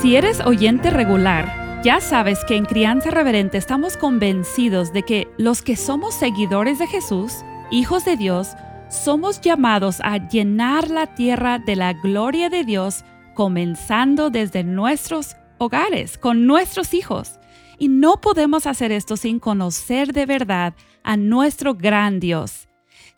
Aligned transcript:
Si 0.00 0.14
eres 0.14 0.38
oyente 0.38 0.90
regular, 0.90 1.82
ya 1.82 2.00
sabes 2.00 2.44
que 2.44 2.54
en 2.54 2.66
Crianza 2.66 3.10
Reverente 3.10 3.58
estamos 3.58 3.96
convencidos 3.96 4.92
de 4.92 5.02
que 5.02 5.26
los 5.38 5.60
que 5.60 5.74
somos 5.74 6.14
seguidores 6.14 6.78
de 6.78 6.86
Jesús, 6.86 7.44
hijos 7.72 8.04
de 8.04 8.16
Dios, 8.16 8.50
somos 8.88 9.40
llamados 9.40 10.00
a 10.04 10.18
llenar 10.18 10.88
la 10.88 11.08
tierra 11.16 11.58
de 11.58 11.74
la 11.74 11.94
gloria 11.94 12.48
de 12.48 12.62
Dios, 12.62 13.04
comenzando 13.34 14.30
desde 14.30 14.62
nuestros 14.62 15.34
hogares, 15.58 16.16
con 16.16 16.46
nuestros 16.46 16.94
hijos. 16.94 17.40
Y 17.76 17.88
no 17.88 18.20
podemos 18.20 18.68
hacer 18.68 18.92
esto 18.92 19.16
sin 19.16 19.40
conocer 19.40 20.12
de 20.12 20.26
verdad 20.26 20.74
a 21.02 21.16
nuestro 21.16 21.74
gran 21.74 22.20
Dios. 22.20 22.67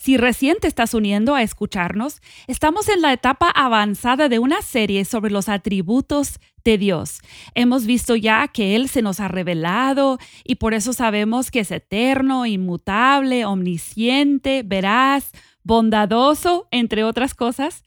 Si 0.01 0.17
recién 0.17 0.57
te 0.59 0.67
estás 0.67 0.95
uniendo 0.95 1.35
a 1.35 1.43
escucharnos, 1.43 2.23
estamos 2.47 2.89
en 2.89 3.03
la 3.03 3.13
etapa 3.13 3.51
avanzada 3.51 4.31
de 4.31 4.39
una 4.39 4.63
serie 4.63 5.05
sobre 5.05 5.31
los 5.31 5.51
atributos 5.51 6.41
de 6.65 6.79
Dios. 6.79 7.21
Hemos 7.55 7.85
visto 7.85 8.16
ya 8.16 8.49
que 8.49 8.77
Él 8.77 8.89
se 8.89 9.02
nos 9.02 9.21
ha 9.21 9.29
revelado 9.29 10.19
y 10.43 10.55
por 10.55 10.73
eso 10.73 10.95
sabemos 10.95 11.51
que 11.51 11.61
es 11.61 11.71
eterno, 11.71 12.47
inmutable, 12.47 13.45
omnisciente, 13.45 14.63
veraz, 14.65 15.33
bondadoso, 15.65 16.67
entre 16.71 17.05
otras 17.05 17.35
cosas. 17.35 17.85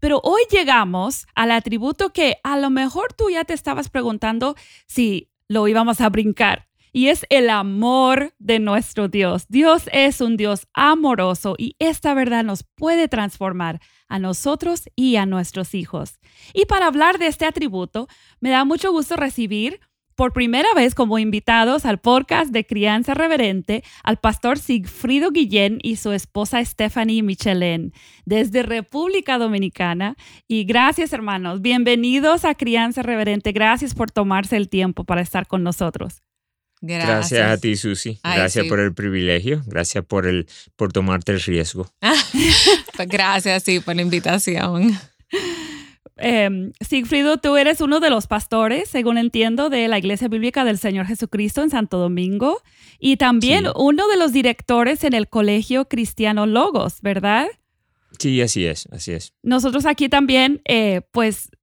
Pero 0.00 0.20
hoy 0.24 0.42
llegamos 0.50 1.26
al 1.36 1.52
atributo 1.52 2.12
que 2.12 2.38
a 2.42 2.58
lo 2.58 2.70
mejor 2.70 3.12
tú 3.12 3.30
ya 3.30 3.44
te 3.44 3.54
estabas 3.54 3.88
preguntando 3.88 4.56
si 4.88 5.30
lo 5.46 5.68
íbamos 5.68 6.00
a 6.00 6.08
brincar 6.08 6.71
y 6.92 7.08
es 7.08 7.26
el 7.30 7.50
amor 7.50 8.34
de 8.38 8.58
nuestro 8.58 9.08
Dios. 9.08 9.46
Dios 9.48 9.88
es 9.92 10.20
un 10.20 10.36
Dios 10.36 10.68
amoroso 10.74 11.54
y 11.58 11.74
esta 11.78 12.14
verdad 12.14 12.44
nos 12.44 12.62
puede 12.62 13.08
transformar 13.08 13.80
a 14.08 14.18
nosotros 14.18 14.84
y 14.94 15.16
a 15.16 15.26
nuestros 15.26 15.74
hijos. 15.74 16.20
Y 16.52 16.66
para 16.66 16.86
hablar 16.86 17.18
de 17.18 17.26
este 17.26 17.46
atributo, 17.46 18.08
me 18.40 18.50
da 18.50 18.64
mucho 18.64 18.92
gusto 18.92 19.16
recibir 19.16 19.80
por 20.14 20.34
primera 20.34 20.68
vez 20.74 20.94
como 20.94 21.18
invitados 21.18 21.86
al 21.86 21.98
podcast 21.98 22.52
de 22.52 22.66
Crianza 22.66 23.14
Reverente 23.14 23.82
al 24.04 24.18
pastor 24.18 24.58
Sigfrido 24.58 25.30
Guillén 25.30 25.78
y 25.82 25.96
su 25.96 26.12
esposa 26.12 26.62
Stephanie 26.62 27.22
Michelén 27.22 27.92
desde 28.26 28.62
República 28.62 29.38
Dominicana. 29.38 30.16
Y 30.46 30.64
gracias 30.64 31.14
hermanos, 31.14 31.62
bienvenidos 31.62 32.44
a 32.44 32.54
Crianza 32.54 33.02
Reverente. 33.02 33.52
Gracias 33.52 33.94
por 33.94 34.10
tomarse 34.10 34.56
el 34.56 34.68
tiempo 34.68 35.04
para 35.04 35.22
estar 35.22 35.46
con 35.46 35.62
nosotros. 35.62 36.22
Gracias. 36.82 37.48
a 37.48 37.56
ti, 37.58 37.76
Susi. 37.76 38.18
Gracias 38.24 38.66
por 38.66 38.80
el 38.80 38.92
privilegio. 38.92 39.62
Gracias 39.66 40.04
por, 40.04 40.26
el, 40.26 40.48
por 40.74 40.92
tomarte 40.92 41.32
el 41.32 41.40
riesgo. 41.40 41.90
Pues 42.94 43.08
gracias, 43.08 43.62
sí, 43.62 43.80
por 43.80 43.96
la 43.96 44.02
invitación. 44.02 44.98
Eh, 46.18 46.70
Sigfrido, 46.80 47.38
tú 47.38 47.56
eres 47.56 47.80
uno 47.80 48.00
de 48.00 48.10
los 48.10 48.26
pastores, 48.26 48.90
según 48.90 49.16
entiendo, 49.16 49.70
de 49.70 49.88
la 49.88 49.98
Iglesia 49.98 50.28
Bíblica 50.28 50.62
del 50.64 50.76
Señor 50.76 51.06
Jesucristo 51.06 51.62
en 51.62 51.70
Santo 51.70 51.96
Domingo 51.96 52.62
y 52.98 53.16
también 53.16 53.66
uno 53.74 54.06
de 54.08 54.18
los 54.18 54.32
directores 54.32 55.04
en 55.04 55.14
el 55.14 55.28
Colegio 55.28 55.88
Cristiano 55.88 56.44
Logos, 56.44 57.00
¿verdad? 57.00 57.46
Sí, 58.18 58.42
así 58.42 58.66
es, 58.66 58.86
así 58.92 59.12
es. 59.12 59.32
Nosotros 59.42 59.86
aquí 59.86 60.10
también, 60.10 60.60
eh, 60.66 61.00
pues 61.12 61.48
Em, 61.48 61.61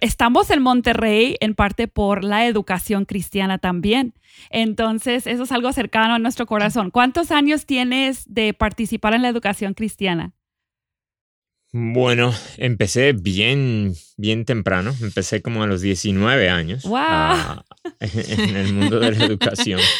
estamos 0.00 0.50
en 0.50 0.62
Monterrey 0.62 1.36
en 1.40 1.54
parte 1.54 1.88
por 1.88 2.24
la 2.24 2.46
educación 2.46 3.04
cristiana 3.04 3.58
también. 3.58 4.14
Entonces, 4.50 5.26
eso 5.26 5.42
es 5.44 5.52
algo 5.52 5.72
cercano 5.72 6.14
a 6.14 6.18
nuestro 6.18 6.46
corazón. 6.46 6.90
¿Cuántos 6.90 7.30
años 7.30 7.66
tienes 7.66 8.24
de 8.26 8.54
participar 8.54 9.14
en 9.14 9.22
la 9.22 9.28
educación 9.28 9.74
cristiana? 9.74 10.32
Bueno, 11.72 12.32
empecé 12.56 13.12
bien, 13.12 13.94
bien 14.16 14.44
temprano. 14.44 14.94
Empecé 15.02 15.42
como 15.42 15.62
a 15.62 15.66
los 15.66 15.82
19 15.82 16.48
años 16.48 16.84
wow. 16.84 17.62
en 18.00 18.56
el 18.56 18.72
mundo 18.72 18.98
de 19.00 19.12
la 19.12 19.24
educación. 19.24 19.80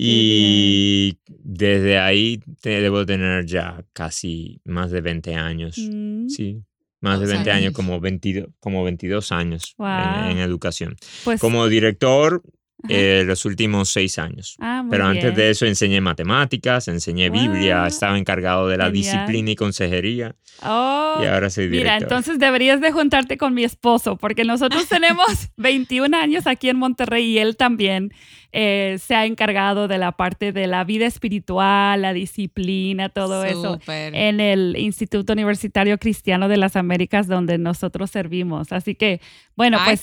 Y 0.00 1.18
desde 1.26 1.98
ahí 1.98 2.40
te 2.60 2.80
debo 2.80 3.04
tener 3.04 3.46
ya 3.46 3.84
casi 3.92 4.60
más 4.64 4.92
de 4.92 5.00
20 5.00 5.34
años. 5.34 5.76
Mm. 5.76 6.28
Sí, 6.28 6.62
más 7.00 7.20
de 7.20 7.26
20 7.26 7.50
años, 7.50 7.72
como 7.72 8.00
22, 8.00 8.48
como 8.60 8.84
22 8.84 9.32
años 9.32 9.74
en, 9.78 10.38
educación. 10.38 10.96
Pues 11.24 11.40
como 11.40 11.68
director, 11.68 12.42
eh, 12.88 13.24
los 13.26 13.44
últimos 13.44 13.88
seis 13.88 14.18
años. 14.18 14.56
Ah, 14.60 14.84
Pero 14.88 15.06
antes 15.06 15.34
de 15.34 15.50
eso 15.50 15.66
enseñé 15.66 16.00
matemáticas, 16.00 16.86
enseñé 16.88 17.28
Biblia, 17.28 17.86
estaba 17.86 18.16
encargado 18.16 18.68
de 18.68 18.76
la 18.76 18.90
disciplina 18.90 19.50
y 19.50 19.56
consejería. 19.56 20.36
Oh, 20.62 21.20
y 21.22 21.26
ahora 21.26 21.50
soy 21.50 21.68
director. 21.68 21.94
Mira, 21.94 21.96
entonces 21.98 22.38
deberías 22.38 22.80
de 22.80 22.92
juntarte 22.92 23.36
con 23.36 23.54
mi 23.54 23.64
esposo, 23.64 24.16
porque 24.16 24.44
nosotros 24.44 24.86
tenemos 24.88 25.50
21 25.56 26.16
años 26.16 26.46
aquí 26.46 26.68
en 26.68 26.78
Monterrey 26.78 27.24
y 27.24 27.38
él 27.38 27.56
también 27.56 28.12
eh, 28.52 28.96
se 28.98 29.14
ha 29.14 29.26
encargado 29.26 29.88
de 29.88 29.98
la 29.98 30.12
parte 30.12 30.52
de 30.52 30.66
la 30.66 30.84
vida 30.84 31.06
espiritual, 31.06 32.00
la 32.00 32.12
disciplina, 32.14 33.10
todo 33.10 33.44
eso 33.44 33.78
en 33.86 34.40
el 34.40 34.76
Instituto 34.78 35.34
Universitario 35.34 35.98
Cristiano 35.98 36.48
de 36.48 36.56
las 36.56 36.74
Américas 36.76 37.26
donde 37.26 37.58
nosotros 37.58 38.10
servimos. 38.10 38.72
Así 38.72 38.94
que, 38.94 39.20
bueno, 39.54 39.78
pues 39.84 40.00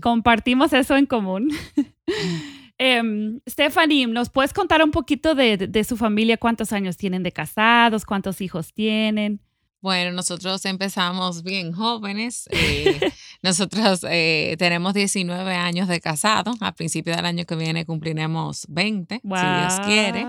compartimos 0.00 0.72
eso 0.72 0.96
en 0.96 1.06
común. 1.06 1.50
Em, 2.82 3.40
Stephanie, 3.46 4.06
¿nos 4.06 4.30
puedes 4.30 4.54
contar 4.54 4.82
un 4.82 4.90
poquito 4.90 5.34
de, 5.34 5.84
su 5.86 5.98
familia? 5.98 6.38
¿Cuántos 6.38 6.72
años 6.72 6.96
tienen 6.96 7.22
de 7.22 7.30
casados? 7.30 8.06
¿Cuántos 8.06 8.40
hijos 8.40 8.72
tienen? 8.72 9.42
Bueno, 9.82 10.12
nosotros 10.12 10.64
empezamos 10.66 11.42
bien 11.42 11.72
jóvenes. 11.72 12.46
Eh, 12.50 13.00
nosotros 13.42 14.04
eh, 14.08 14.56
tenemos 14.58 14.92
19 14.92 15.54
años 15.54 15.88
de 15.88 16.00
casado. 16.00 16.52
A 16.60 16.72
principio 16.72 17.16
del 17.16 17.24
año 17.24 17.46
que 17.46 17.56
viene 17.56 17.86
cumpliremos 17.86 18.66
20, 18.68 19.20
si 19.22 19.28
Dios 19.28 19.80
quiere. 19.86 20.26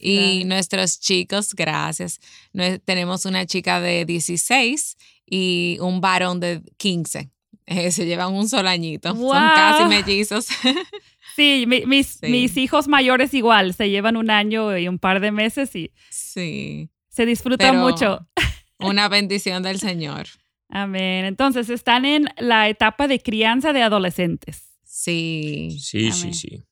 Y 0.00 0.44
nuestros 0.44 1.00
chicos, 1.00 1.54
gracias. 1.54 2.20
tenemos 2.84 3.24
una 3.24 3.46
chica 3.46 3.80
de 3.80 4.04
16 4.04 4.96
y 5.24 5.78
un 5.80 6.00
varón 6.00 6.40
de 6.40 6.62
15. 6.76 7.30
Eh, 7.66 7.92
se 7.92 8.04
llevan 8.04 8.34
un 8.34 8.48
solo 8.48 8.68
añito. 8.68 9.14
Son 9.14 9.30
casi 9.30 9.84
mellizos. 9.84 10.46
Sí, 11.36 11.64
mis, 11.86 12.20
mis 12.22 12.56
hijos 12.56 12.88
mayores 12.88 13.32
igual, 13.34 13.72
se 13.72 13.88
llevan 13.88 14.16
un 14.16 14.30
año 14.30 14.76
y 14.76 14.88
un 14.88 14.98
par 14.98 15.20
de 15.20 15.30
meses 15.30 15.74
y 15.74 15.92
sí. 16.10 16.90
se 17.08 17.24
disfrutan 17.24 17.78
mucho. 17.78 18.26
Una 18.80 19.08
bendición 19.08 19.62
del 19.62 19.78
Señor. 19.78 20.26
Amén. 20.68 21.24
Entonces, 21.24 21.68
están 21.68 22.04
en 22.04 22.28
la 22.38 22.68
etapa 22.68 23.08
de 23.08 23.20
crianza 23.20 23.72
de 23.72 23.82
adolescentes. 23.82 24.70
Sí. 24.84 25.78
Sí, 25.80 26.12
sí, 26.12 26.34
sí. 26.34 26.62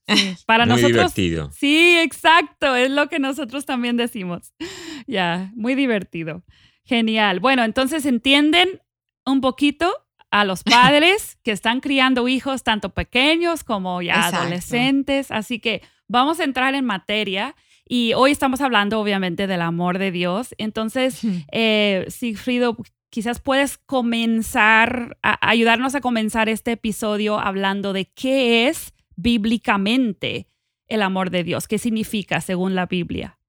Para 0.45 0.65
muy 0.65 0.75
nosotros. 0.75 1.15
divertido. 1.15 1.51
Sí, 1.51 1.97
exacto. 1.97 2.75
Es 2.75 2.91
lo 2.91 3.07
que 3.09 3.19
nosotros 3.19 3.65
también 3.65 3.97
decimos. 3.97 4.53
Ya, 5.07 5.51
muy 5.55 5.73
divertido. 5.73 6.43
Genial. 6.83 7.39
Bueno, 7.39 7.63
entonces 7.63 8.05
entienden 8.05 8.79
un 9.25 9.41
poquito 9.41 9.91
a 10.29 10.45
los 10.45 10.61
padres 10.63 11.39
que 11.41 11.51
están 11.51 11.79
criando 11.79 12.27
hijos 12.27 12.61
tanto 12.61 12.93
pequeños 12.93 13.63
como 13.63 14.03
ya 14.03 14.27
adolescentes. 14.27 15.31
Así 15.31 15.57
que 15.57 15.81
vamos 16.07 16.39
a 16.39 16.43
entrar 16.43 16.75
en 16.75 16.85
materia. 16.85 17.55
Y 17.91 18.13
hoy 18.13 18.29
estamos 18.31 18.61
hablando 18.61 18.99
obviamente 18.99 19.47
del 19.47 19.63
amor 19.63 19.97
de 19.97 20.11
Dios. 20.11 20.53
Entonces, 20.59 21.21
eh, 21.51 22.05
Sigfrido, 22.07 22.77
quizás 23.09 23.41
puedes 23.41 23.79
comenzar, 23.79 25.17
a 25.23 25.49
ayudarnos 25.49 25.95
a 25.95 26.01
comenzar 26.01 26.49
este 26.49 26.73
episodio 26.73 27.39
hablando 27.39 27.91
de 27.91 28.05
qué 28.05 28.67
es 28.67 28.93
bíblicamente 29.15 30.47
el 30.87 31.01
amor 31.01 31.31
de 31.31 31.43
Dios, 31.43 31.67
qué 31.67 31.79
significa 31.79 32.41
según 32.41 32.75
la 32.75 32.85
Biblia. 32.85 33.39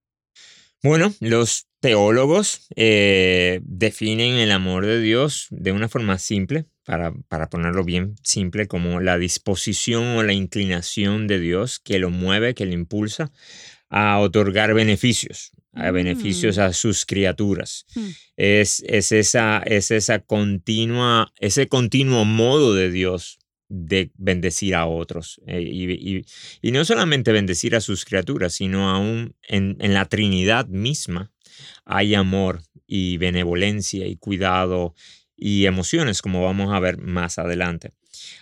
Bueno, 0.82 1.12
los 1.20 1.66
teólogos 1.80 2.66
eh, 2.76 3.60
definen 3.64 4.36
el 4.36 4.52
amor 4.52 4.86
de 4.86 5.02
Dios 5.02 5.48
de 5.50 5.72
una 5.72 5.90
forma 5.90 6.16
simple, 6.16 6.64
para, 6.86 7.12
para, 7.28 7.50
ponerlo 7.50 7.84
bien 7.84 8.16
simple, 8.22 8.66
como 8.66 9.00
la 9.00 9.18
disposición 9.18 10.16
o 10.16 10.22
la 10.22 10.32
inclinación 10.32 11.26
de 11.26 11.38
Dios 11.38 11.78
que 11.78 11.98
lo 11.98 12.08
mueve, 12.08 12.54
que 12.54 12.64
lo 12.64 12.72
impulsa 12.72 13.30
a 13.90 14.18
otorgar 14.20 14.72
beneficios, 14.72 15.50
a 15.74 15.90
beneficios 15.90 16.56
mm. 16.56 16.60
a 16.60 16.72
sus 16.72 17.04
criaturas. 17.04 17.86
Hmm. 17.94 18.08
Es, 18.36 18.82
es, 18.86 19.12
esa, 19.12 19.58
es 19.66 19.90
esa 19.90 20.20
continua, 20.20 21.32
ese 21.38 21.68
continuo 21.68 22.24
modo 22.24 22.74
de 22.74 22.90
Dios 22.90 23.40
de 23.70 24.10
bendecir 24.16 24.74
a 24.74 24.86
otros. 24.86 25.40
Eh, 25.46 26.24
y, 26.60 26.70
no 26.72 26.84
solamente 26.84 27.32
bendecir 27.32 27.76
a 27.76 27.80
sus 27.80 28.04
criaturas, 28.04 28.52
sino 28.54 28.90
aún 28.90 29.36
en, 29.48 29.76
la 29.78 30.04
Trinidad 30.06 30.66
misma 30.66 31.32
hay 31.84 32.14
amor 32.14 32.62
y 32.86 33.16
benevolencia 33.16 34.06
y 34.06 34.16
cuidado 34.16 34.94
y 35.36 35.66
emociones, 35.66 36.20
como 36.20 36.42
vamos 36.42 36.74
a 36.74 36.80
ver 36.80 36.98
más 36.98 37.38
adelante. 37.38 37.90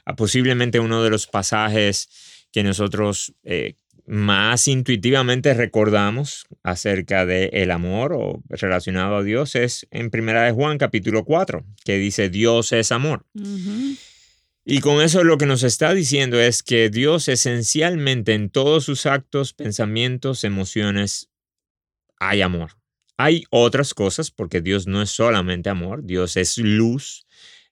Ah, 0.05 0.17
posiblemente 0.17 0.81
uno 0.81 1.03
de 1.03 1.11
los 1.11 1.27
pasajes 1.27 2.09
que 2.51 2.63
nosotros 2.63 3.35
eh, 3.45 3.75
más 4.09 4.69
intuitivamente 4.69 5.53
recordamos 5.53 6.47
acerca 6.63 7.27
del 7.27 7.51
el 7.53 7.71
amor 7.71 8.15
o 8.15 8.43
relacionado 8.49 9.17
a 9.17 9.23
Dios 9.23 9.55
es 9.55 9.87
en 9.91 10.11
Primera 10.11 10.45
de 10.45 10.53
Juan 10.53 10.79
capítulo 10.79 11.25
4, 11.25 11.65
que 11.85 11.99
dice 11.99 12.31
Dios 12.31 12.73
es 12.73 12.91
amor. 12.91 13.27
Y 14.65 14.81
con 14.81 15.03
eso 15.03 15.25
lo 15.25 15.37
que 15.37 15.47
nos 15.47 15.63
está 15.63 15.93
diciendo 15.93 16.41
es 16.41 16.63
que 16.63 16.89
Dios 16.89 17.29
esencialmente 17.29 18.33
en 18.33 18.49
todos 18.49 18.85
sus 18.85 19.05
actos, 19.05 19.53
pensamientos, 19.53 20.43
emociones, 20.43 21.29
hay 22.19 22.41
amor. 22.41 22.73
Hay 23.19 23.45
otras 23.51 23.93
cosas 23.93 24.31
porque 24.31 24.63
Dios 24.63 24.87
no 24.87 25.03
es 25.03 25.11
solamente 25.11 25.69
amor, 25.69 26.05
Dios 26.05 26.37
es 26.37 26.57
luz. 26.57 27.27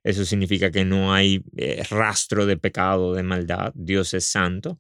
Eso 0.05 0.25
significa 0.25 0.71
que 0.71 0.85
no 0.85 1.15
hay 1.15 1.43
eh, 1.57 1.83
rastro 1.89 2.47
de 2.47 2.57
pecado, 2.57 3.15
de 3.15 3.23
maldad. 3.23 3.73
Dios 3.75 4.13
es 4.13 4.25
santo 4.25 4.79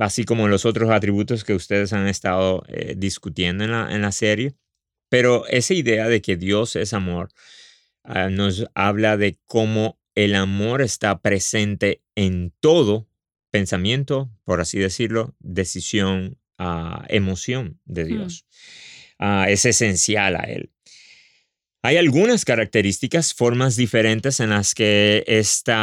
así 0.00 0.24
como 0.24 0.48
los 0.48 0.64
otros 0.64 0.90
atributos 0.90 1.44
que 1.44 1.54
ustedes 1.54 1.92
han 1.92 2.06
estado 2.06 2.64
eh, 2.68 2.94
discutiendo 2.96 3.64
en 3.64 3.70
la, 3.70 3.94
en 3.94 4.02
la, 4.02 4.12
serie. 4.12 4.54
Pero 5.08 5.46
esa 5.48 5.74
idea 5.74 6.08
de 6.08 6.20
que 6.22 6.36
Dios 6.36 6.76
es 6.76 6.92
amor 6.92 7.30
ah, 8.02 8.28
nos 8.28 8.66
habla 8.74 9.16
de 9.16 9.38
cómo 9.44 9.98
el 10.14 10.34
amor 10.34 10.82
está 10.82 11.20
presente 11.20 12.02
en 12.14 12.52
todo 12.60 13.08
pensamiento, 13.50 14.30
por 14.44 14.60
así 14.60 14.78
decirlo, 14.78 15.36
decisión, 15.38 16.38
uh, 16.58 17.04
emoción 17.08 17.80
de 17.84 18.04
Dios. 18.04 18.46
Uh, 19.20 19.44
es 19.46 19.64
esencial 19.64 20.36
a 20.36 20.40
Él. 20.40 20.73
Hay 21.86 21.98
algunas 21.98 22.46
características, 22.46 23.34
formas 23.34 23.76
diferentes 23.76 24.40
en 24.40 24.48
las 24.48 24.74
que 24.74 25.22
este 25.26 25.74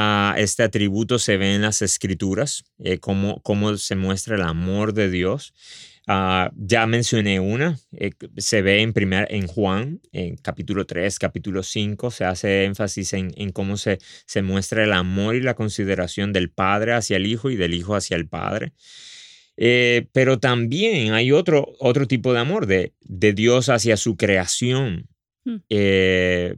atributo 0.64 1.20
se 1.20 1.38
ve 1.38 1.54
en 1.54 1.62
las 1.62 1.84
escrituras, 1.84 2.64
eh, 2.80 2.98
cómo, 2.98 3.40
cómo, 3.44 3.78
se 3.78 3.96
muestra 3.96 4.34
el 4.34 4.42
amor 4.42 4.96
de 4.96 5.12
Dios. 5.12 5.54
Ah, 6.08 6.52
ya 6.56 6.88
mencioné 6.88 7.40
una, 7.40 7.78
eh, 7.92 8.14
se 8.38 8.64
ve 8.64 8.82
en, 8.82 8.94
primer, 8.94 9.28
en 9.30 9.46
Juan, 9.46 10.02
en 10.12 10.38
capítulo 10.38 10.88
3, 10.88 11.20
capítulo 11.20 11.62
5, 11.62 12.10
se 12.10 12.26
hace 12.26 12.64
énfasis 12.64 13.14
en, 13.14 13.32
en, 13.38 13.52
cómo 13.52 13.78
se, 13.78 14.00
se 14.26 14.42
muestra 14.42 14.84
el 14.84 14.94
amor 14.94 15.36
y 15.36 15.42
la 15.42 15.54
consideración 15.54 16.34
del 16.34 16.50
Padre 16.50 16.94
hacia 16.94 17.18
el 17.18 17.28
Hijo 17.28 17.52
y 17.52 17.58
del 17.58 17.76
Hijo 17.76 17.94
hacia 17.94 18.18
el 18.18 18.28
Padre. 18.28 18.74
Eh, 19.56 20.08
pero 20.14 20.40
también 20.40 21.14
hay 21.14 21.32
otro, 21.32 21.76
otro 21.78 22.08
tipo 22.08 22.34
de 22.34 22.40
amor 22.40 22.66
de, 22.66 22.96
de 23.02 23.34
Dios 23.34 23.70
hacia 23.70 23.98
su 23.98 24.18
creación. 24.18 25.11
Mm. 25.44 25.56
Eh, 25.70 26.56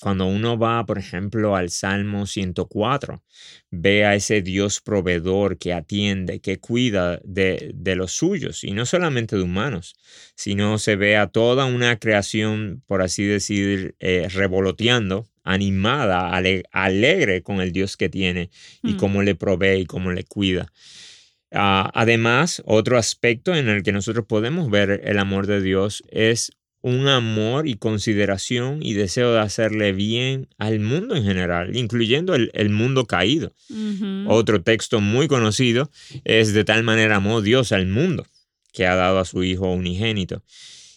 cuando 0.00 0.26
uno 0.26 0.58
va, 0.58 0.84
por 0.84 0.98
ejemplo, 0.98 1.56
al 1.56 1.70
Salmo 1.70 2.26
104, 2.26 3.22
ve 3.70 4.04
a 4.04 4.14
ese 4.14 4.42
Dios 4.42 4.80
proveedor 4.80 5.58
que 5.58 5.72
atiende, 5.72 6.40
que 6.40 6.58
cuida 6.58 7.20
de, 7.24 7.74
los 7.96 8.12
suyos, 8.12 8.64
y 8.64 8.72
no 8.72 8.86
solamente 8.86 9.36
de 9.36 9.42
humanos, 9.42 9.96
sino 10.34 10.78
se 10.78 10.96
ve 10.96 11.16
a 11.16 11.28
toda 11.28 11.64
una 11.64 11.98
creación, 11.98 12.82
por 12.86 13.02
así 13.02 13.24
decir, 13.24 13.94
eh, 14.00 14.28
revoloteando, 14.30 15.26
animada, 15.42 16.30
alegre 16.70 17.42
con 17.42 17.60
el 17.60 17.72
Dios 17.72 17.96
que 17.96 18.08
tiene 18.08 18.50
y 18.82 18.92
mm. 18.92 18.96
cómo 18.98 19.22
le 19.22 19.34
provee 19.34 19.80
y 19.80 19.86
cómo 19.86 20.12
le 20.12 20.24
cuida. 20.24 20.70
Ah, 21.52 21.90
además, 21.94 22.62
otro 22.64 22.96
aspecto 22.96 23.54
en 23.54 23.68
el 23.68 23.82
que 23.82 23.90
nosotros 23.90 24.24
podemos 24.26 24.70
ver 24.70 25.00
el 25.04 25.18
amor 25.18 25.46
de 25.48 25.60
Dios 25.60 26.04
es 26.10 26.52
un 26.82 27.08
amor 27.08 27.68
y 27.68 27.74
consideración 27.74 28.78
y 28.82 28.94
deseo 28.94 29.32
de 29.32 29.40
hacerle 29.40 29.92
bien 29.92 30.48
al 30.58 30.80
mundo 30.80 31.14
en 31.14 31.24
general, 31.24 31.76
incluyendo 31.76 32.34
el, 32.34 32.70
mundo 32.70 33.06
caído. 33.06 33.52
Otro 34.26 34.62
texto 34.62 35.00
muy 35.00 35.28
conocido 35.28 35.90
es 36.24 36.54
de 36.54 36.64
tal 36.64 36.82
manera 36.82 37.16
amó 37.16 37.42
Dios 37.42 37.72
al 37.72 37.86
mundo 37.86 38.26
que 38.72 38.86
ha 38.86 38.94
dado 38.94 39.18
a 39.18 39.24
su 39.24 39.42
Hijo 39.42 39.70
unigénito. 39.72 40.42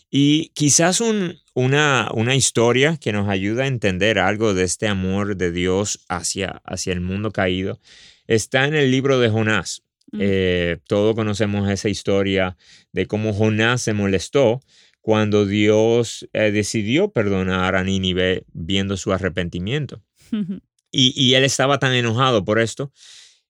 Y 0.09 0.49
quizás 0.49 1.01
una, 1.01 2.09
una, 2.13 2.35
historia 2.35 2.97
que 2.97 3.11
nos 3.11 3.27
ayuda 3.27 3.63
a 3.63 3.67
entender 3.67 4.19
algo 4.19 4.53
de 4.53 4.63
este 4.63 4.87
amor 4.87 5.37
de 5.37 5.51
Dios 5.51 6.05
hacia, 6.07 6.61
hacia 6.65 6.93
el 6.93 7.01
mundo 7.01 7.31
caído 7.31 7.79
está 8.27 8.65
en 8.65 8.75
el 8.75 8.91
libro 8.91 9.19
de 9.19 9.29
Jonás. 9.29 9.81
Eh, 10.19 10.77
todos 10.85 11.15
conocemos 11.15 11.67
esa 11.67 11.89
historia 11.89 12.55
de 12.91 13.07
cómo 13.07 13.33
Jonás 13.33 13.81
se 13.81 13.93
molestó 13.93 14.61
cuando 15.03 15.45
Dios 15.45 16.29
eh, 16.31 16.51
decidió 16.51 17.11
perdonar 17.11 17.75
a 17.75 17.83
Nínive 17.83 18.45
viendo 18.53 18.95
su 18.95 19.11
arrepentimiento. 19.11 20.01
y, 20.91 21.33
él 21.33 21.43
estaba 21.43 21.77
tan 21.77 21.93
enojado 21.93 22.45
por 22.45 22.57
esto 22.57 22.89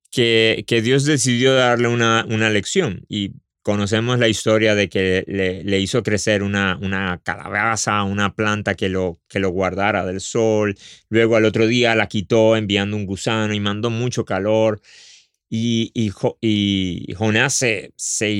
que, 0.09 0.63
que 0.65 0.81
Dios 0.81 1.05
decidió 1.05 1.53
darle 1.53 1.89
una, 1.89 2.25
una, 2.27 2.49
lección. 2.49 3.05
Y 3.07 3.33
conocemos 3.61 4.17
la 4.17 4.29
historia 4.29 4.73
de 4.73 4.89
que 4.89 5.23
le, 5.27 5.79
hizo 5.79 6.01
crecer 6.01 6.41
una, 6.41 6.79
una, 6.81 7.21
calabaza, 7.23 8.01
una 8.01 8.33
planta 8.33 8.73
que 8.73 8.89
lo, 8.89 9.19
que 9.29 9.37
lo 9.37 9.51
guardara 9.51 10.07
del 10.07 10.21
sol. 10.21 10.75
Luego 11.09 11.35
al 11.35 11.45
otro 11.45 11.67
día 11.67 11.93
la 11.93 12.07
quitó 12.07 12.57
enviando 12.57 12.97
un 12.97 13.05
gusano 13.05 13.53
y 13.53 13.59
mandó 13.59 13.91
mucho 13.91 14.25
calor. 14.25 14.81
Y, 15.55 15.91
y, 15.93 17.13
Jonás 17.13 17.53
se, 17.53 17.93
se, 17.95 18.31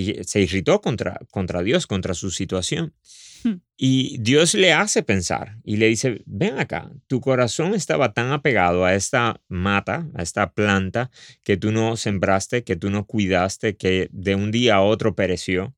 irritó 0.42 0.81
contra, 0.81 1.19
contra 1.30 1.62
Dios, 1.62 1.86
contra 1.86 2.15
su 2.15 2.31
situación. 2.31 2.95
Hmm. 3.44 3.57
Y 3.77 4.18
Dios 4.19 4.56
le 4.56 4.74
hace 4.74 5.04
pensar 5.04 5.60
y 5.63 5.77
le 5.77 5.89
dice, 5.89 6.24
ven 6.25 6.57
acá, 6.57 6.92
tu 7.06 7.21
corazón 7.21 7.75
estaba 7.75 8.15
tan 8.15 8.31
apegado 8.31 8.83
a 8.83 8.95
esta 8.95 9.39
mata, 9.48 10.10
a 10.15 10.24
esta 10.24 10.54
planta 10.54 11.12
que 11.44 11.56
tú 11.56 11.71
no 11.71 11.98
sembraste, 11.98 12.63
que 12.63 12.77
tú 12.77 12.89
no 12.89 13.06
cuidaste, 13.06 13.77
que 13.77 14.09
de 14.12 14.33
un 14.33 14.50
día 14.50 14.77
a 14.77 14.81
otro 14.81 15.13
pereció. 15.13 15.75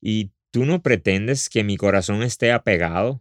Y 0.00 0.30
tú 0.52 0.66
no 0.66 0.84
pretendes 0.84 1.48
que 1.48 1.64
mi 1.64 1.76
corazón 1.76 2.22
esté 2.22 2.52
apegado 2.52 3.20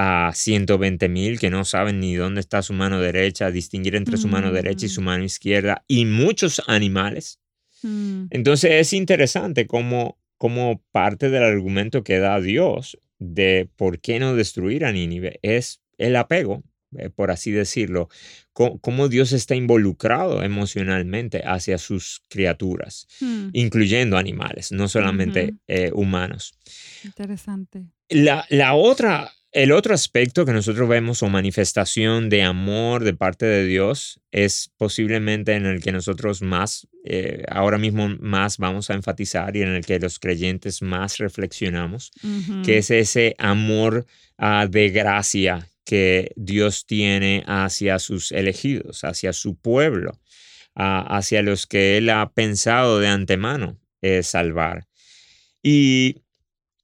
a 0.00 0.30
120 0.32 1.08
mil 1.08 1.40
que 1.40 1.50
no 1.50 1.64
saben 1.64 1.98
ni 1.98 2.14
dónde 2.14 2.38
está 2.38 2.62
su 2.62 2.72
mano 2.72 3.00
derecha, 3.00 3.50
distinguir 3.50 3.96
entre 3.96 4.16
su 4.16 4.28
mano 4.28 4.52
derecha 4.52 4.86
y 4.86 4.88
su 4.88 5.00
mm. 5.00 5.04
mano 5.04 5.24
izquierda, 5.24 5.84
y 5.88 6.04
muchos 6.04 6.62
animales. 6.68 7.40
Mm. 7.82 8.26
Entonces 8.30 8.70
es 8.74 8.92
interesante 8.92 9.66
cómo, 9.66 10.16
como 10.38 10.84
parte 10.92 11.30
del 11.30 11.42
argumento 11.42 12.04
que 12.04 12.20
da 12.20 12.40
Dios 12.40 12.96
de 13.18 13.68
por 13.74 13.98
qué 13.98 14.20
no 14.20 14.36
destruir 14.36 14.84
a 14.84 14.92
Nínive 14.92 15.40
es 15.42 15.80
el 15.98 16.14
apego, 16.14 16.62
eh, 16.96 17.10
por 17.10 17.32
así 17.32 17.50
decirlo, 17.50 18.08
cómo, 18.52 19.08
Dios 19.08 19.32
está 19.32 19.56
involucrado 19.56 20.44
emocionalmente 20.44 21.42
hacia 21.44 21.76
sus 21.76 22.22
criaturas, 22.28 23.08
mm. 23.20 23.48
incluyendo 23.52 24.16
animales, 24.16 24.70
no 24.70 24.86
solamente 24.86 25.56
eh, 25.66 25.90
humanos. 25.92 26.54
Interesante. 27.02 27.82
La, 28.08 28.46
la 28.48 28.74
otra 28.74 29.32
el 29.52 29.72
otro 29.72 29.94
aspecto 29.94 30.44
que 30.44 30.52
nosotros 30.52 30.88
vemos 30.88 31.22
o 31.22 31.28
manifestación 31.28 32.28
de 32.28 32.42
amor 32.42 33.02
de 33.02 33.14
parte 33.14 33.46
de 33.46 33.64
Dios 33.64 34.20
es 34.30 34.70
posiblemente 34.76 35.54
en 35.54 35.64
el 35.64 35.80
que 35.80 35.90
nosotros 35.90 36.42
más, 36.42 36.86
eh, 37.04 37.44
ahora 37.48 37.78
mismo 37.78 38.08
más 38.20 38.58
vamos 38.58 38.90
a 38.90 38.94
enfatizar 38.94 39.56
y 39.56 39.62
en 39.62 39.68
el 39.68 39.86
que 39.86 39.98
los 39.98 40.18
creyentes 40.18 40.82
más 40.82 41.16
reflexionamos, 41.16 42.12
que 42.64 42.78
es 42.78 42.90
ese 42.90 43.36
amor 43.38 44.04
ah, 44.36 44.66
de 44.70 44.90
gracia 44.90 45.66
que 45.84 46.32
Dios 46.36 46.84
tiene 46.84 47.42
hacia 47.46 47.98
sus 47.98 48.32
elegidos, 48.32 49.02
hacia 49.04 49.32
su 49.32 49.56
pueblo, 49.56 50.20
ah, 50.74 51.06
hacia 51.16 51.40
los 51.40 51.66
que 51.66 51.96
Él 51.96 52.10
ha 52.10 52.30
pensado 52.34 53.00
de 53.00 53.08
antemano 53.08 53.78
eh, 54.02 54.22
salvar. 54.22 54.86
Y 55.62 56.16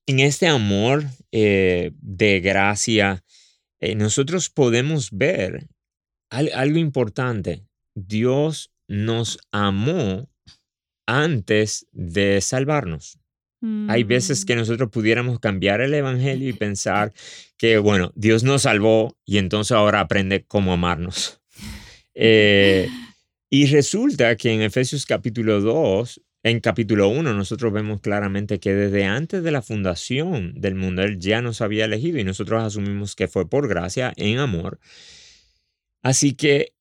en 0.07 0.21
este 0.21 0.47
amor 0.47 1.05
eh, 1.33 1.93
de 2.01 2.41
gracia, 2.41 3.25
eh, 3.81 3.95
nosotros 3.95 4.51
podemos 4.51 5.11
ver 5.11 5.69
algo 6.31 6.79
importante. 6.79 7.63
Dios 7.95 8.73
nos 8.89 9.39
amó 9.53 10.29
antes 11.07 11.87
de 11.93 12.41
salvarnos. 12.41 13.19
Hay 13.89 14.05
veces 14.05 14.45
que 14.45 14.55
mm. 14.55 14.59
nosotros 14.59 14.91
pudiéramos 14.91 15.41
cambiar 15.41 15.81
el 15.81 15.95
Evangelio 15.95 16.51
y 16.51 16.53
pensar 16.67 17.15
que, 17.57 17.79
bueno, 17.79 18.13
Dios 18.15 18.43
nos 18.43 18.63
salvó 18.63 19.17
y 19.25 19.39
entonces 19.39 19.73
ahora 19.73 20.01
aprende 20.01 20.45
cómo 20.45 20.73
amarnos. 20.73 21.41
Eh, 22.17 22.89
y 23.51 23.67
resulta 23.67 24.37
que 24.37 24.53
en 24.53 24.63
Efesios 24.63 25.05
capítulo 25.05 25.61
2 25.61 26.21
en 26.45 26.61
capítulo 26.61 27.09
1 27.09 27.33
nosotros 27.33 27.73
vemos 27.73 28.01
claramente 28.03 28.61
que 28.61 28.75
desde 28.75 29.07
antes 29.07 29.43
de 29.43 29.51
la 29.51 29.63
fundación 29.63 30.53
del 30.55 30.75
mundo 30.75 31.03
Él 31.03 31.19
ya 31.19 31.41
nos 31.41 31.63
había 31.63 31.87
elegido 31.87 32.19
y 32.19 32.25
nosotros 32.25 32.63
asumimos 32.63 33.17
que 33.17 33.29
fue 33.29 33.49
por 33.49 33.67
gracia, 33.67 34.13
en 34.17 34.39
amor. 34.39 34.79
Así 36.03 36.35
que 36.35 36.75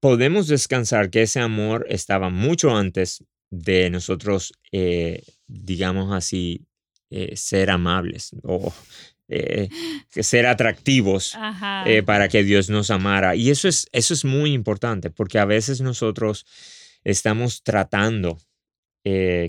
podemos 0.00 0.48
descansar 0.48 1.10
que 1.10 1.22
ese 1.22 1.40
amor 1.40 1.86
estaba 1.90 2.30
mucho 2.30 2.74
antes 2.74 3.22
de 3.50 3.90
nosotros, 3.90 4.54
eh, 4.72 5.22
digamos 5.46 6.14
así, 6.14 6.66
eh, 7.10 7.36
ser 7.36 7.70
amables 7.70 8.34
o 8.42 8.72
eh, 9.28 9.68
ser 10.08 10.46
atractivos 10.46 11.36
para 12.06 12.28
que 12.28 12.42
Dios 12.44 12.70
nos 12.70 12.90
amara. 12.90 13.36
Y 13.36 13.50
eso 13.50 13.68
es, 13.68 13.88
eso 13.92 14.14
es 14.14 14.24
muy 14.24 14.54
importante 14.54 15.10
porque 15.10 15.38
a 15.38 15.44
veces 15.44 15.82
nosotros 15.82 16.46
estamos 17.04 17.62
tratando, 17.62 18.38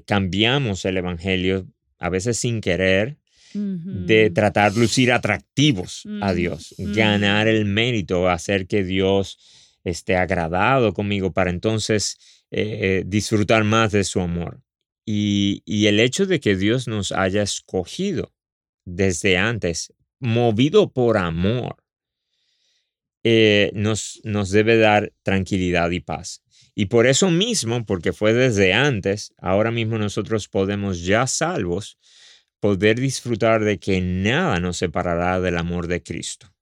cambiamos 0.06 0.86
el 0.86 0.98
Evangelio, 0.98 1.68
a 2.00 2.10
veces 2.10 2.38
sin 2.38 2.62
querer, 2.62 3.18
de 3.54 4.32
tratar 4.32 4.74
de 4.74 4.80
lucir 4.80 5.12
atractivos 5.12 6.08
a 6.22 6.34
Dios, 6.34 6.74
ganar 6.78 7.48
el 7.48 7.66
mérito, 7.66 8.30
hacer 8.30 8.66
que 8.68 8.84
Dios 8.84 9.38
esté 9.84 10.16
agradado 10.16 10.94
conmigo 10.94 11.34
para 11.34 11.50
entonces 11.50 12.18
eh, 12.52 13.04
disfrutar 13.06 13.64
más 13.64 13.92
de 13.92 14.04
su 14.04 14.20
amor. 14.22 14.62
Y, 15.06 15.64
el 15.66 16.00
hecho 16.00 16.28
de 16.28 16.40
que 16.40 16.56
Dios 16.56 16.88
nos 16.88 17.12
haya 17.12 17.42
escogido 17.42 18.32
desde 18.86 19.38
antes, 19.38 19.92
movido 20.20 20.94
por 20.94 21.18
amor, 21.18 21.78
eh, 23.24 23.72
nos, 23.74 24.22
nos 24.24 24.52
debe 24.52 24.78
dar 24.78 25.12
tranquilidad 25.24 25.90
y 25.90 26.00
paz. 26.00 26.43
Y 26.76 26.88
por 26.88 27.06
eso 27.06 27.30
mismo, 27.30 27.86
porque 27.86 28.14
fue 28.14 28.34
desde 28.34 28.74
antes, 28.74 29.34
ahora 29.38 29.72
mismo 29.72 29.98
nosotros 29.98 30.48
podemos 30.48 31.04
ya 31.04 31.28
salvos 31.28 32.00
poder 32.60 33.00
disfrutar 33.00 33.64
de 33.64 33.78
que 33.78 34.02
nada 34.02 34.60
nos 34.60 34.78
separará 34.78 35.40
del 35.40 35.58
amor 35.58 35.88
de 35.88 36.02
Cristo. 36.02 36.54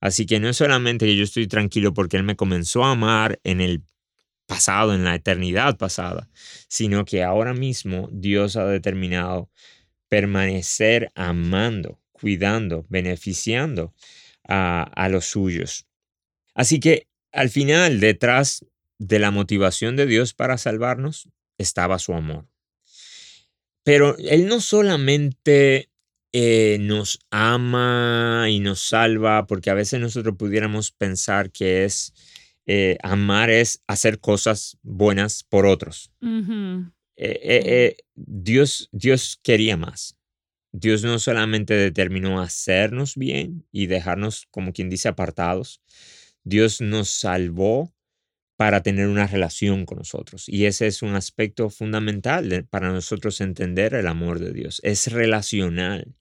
Así 0.00 0.26
que 0.26 0.40
no 0.40 0.48
es 0.48 0.56
solamente 0.56 1.06
que 1.06 1.16
yo 1.16 1.24
estoy 1.24 1.46
tranquilo 1.46 1.94
porque 1.94 2.16
Él 2.16 2.22
me 2.22 2.36
comenzó 2.36 2.84
a 2.84 2.92
amar 2.92 3.38
en 3.44 3.60
el 3.60 3.82
pasado, 4.46 4.94
en 4.94 5.04
la 5.04 5.14
eternidad 5.14 5.76
pasada, 5.76 6.28
sino 6.68 7.04
que 7.04 7.22
ahora 7.22 7.54
mismo 7.54 8.08
Dios 8.10 8.56
ha 8.56 8.66
determinado 8.66 9.50
permanecer 10.08 11.12
amando, 11.14 12.00
cuidando, 12.12 12.84
beneficiando 12.88 13.94
a, 14.48 14.82
a 14.82 15.08
los 15.08 15.26
suyos. 15.26 15.86
Así 16.54 16.80
que 16.80 17.06
al 17.30 17.48
final, 17.48 18.00
detrás 18.00 18.64
de 19.00 19.18
la 19.18 19.30
motivación 19.30 19.96
de 19.96 20.06
Dios 20.06 20.34
para 20.34 20.58
salvarnos, 20.58 21.28
estaba 21.56 21.98
su 21.98 22.12
amor. 22.12 22.46
Pero 23.82 24.16
Él 24.18 24.46
no 24.46 24.60
solamente 24.60 25.88
eh, 26.32 26.76
nos 26.80 27.18
ama 27.30 28.46
y 28.50 28.60
nos 28.60 28.86
salva, 28.86 29.46
porque 29.46 29.70
a 29.70 29.74
veces 29.74 30.00
nosotros 30.00 30.36
pudiéramos 30.36 30.92
pensar 30.92 31.50
que 31.50 31.84
es 31.84 32.12
eh, 32.66 32.98
amar 33.02 33.48
es 33.48 33.82
hacer 33.86 34.20
cosas 34.20 34.76
buenas 34.82 35.44
por 35.44 35.64
otros. 35.64 36.12
Eh, 37.16 37.96
Dios, 38.14 38.90
Dios 38.92 39.40
quería 39.42 39.78
más. 39.78 40.18
Dios 40.72 41.02
no 41.02 41.18
solamente 41.18 41.72
determinó 41.72 42.40
hacernos 42.40 43.16
bien 43.16 43.66
y 43.72 43.86
dejarnos, 43.86 44.46
como 44.50 44.74
quien 44.74 44.90
dice, 44.90 45.08
apartados. 45.08 45.80
Dios 46.44 46.82
nos 46.82 47.08
salvó 47.08 47.92
para 48.60 48.82
tener 48.82 49.06
una 49.06 49.26
relación 49.26 49.86
con 49.86 49.96
nosotros. 49.96 50.44
Y 50.46 50.66
ese 50.66 50.86
es 50.86 51.00
un 51.00 51.14
aspecto 51.14 51.70
fundamental 51.70 52.66
para 52.68 52.92
nosotros 52.92 53.40
entender 53.40 53.94
el 53.94 54.06
amor 54.06 54.38
de 54.38 54.52
Dios. 54.52 54.82
Es 54.84 55.10
relacional. 55.10 56.14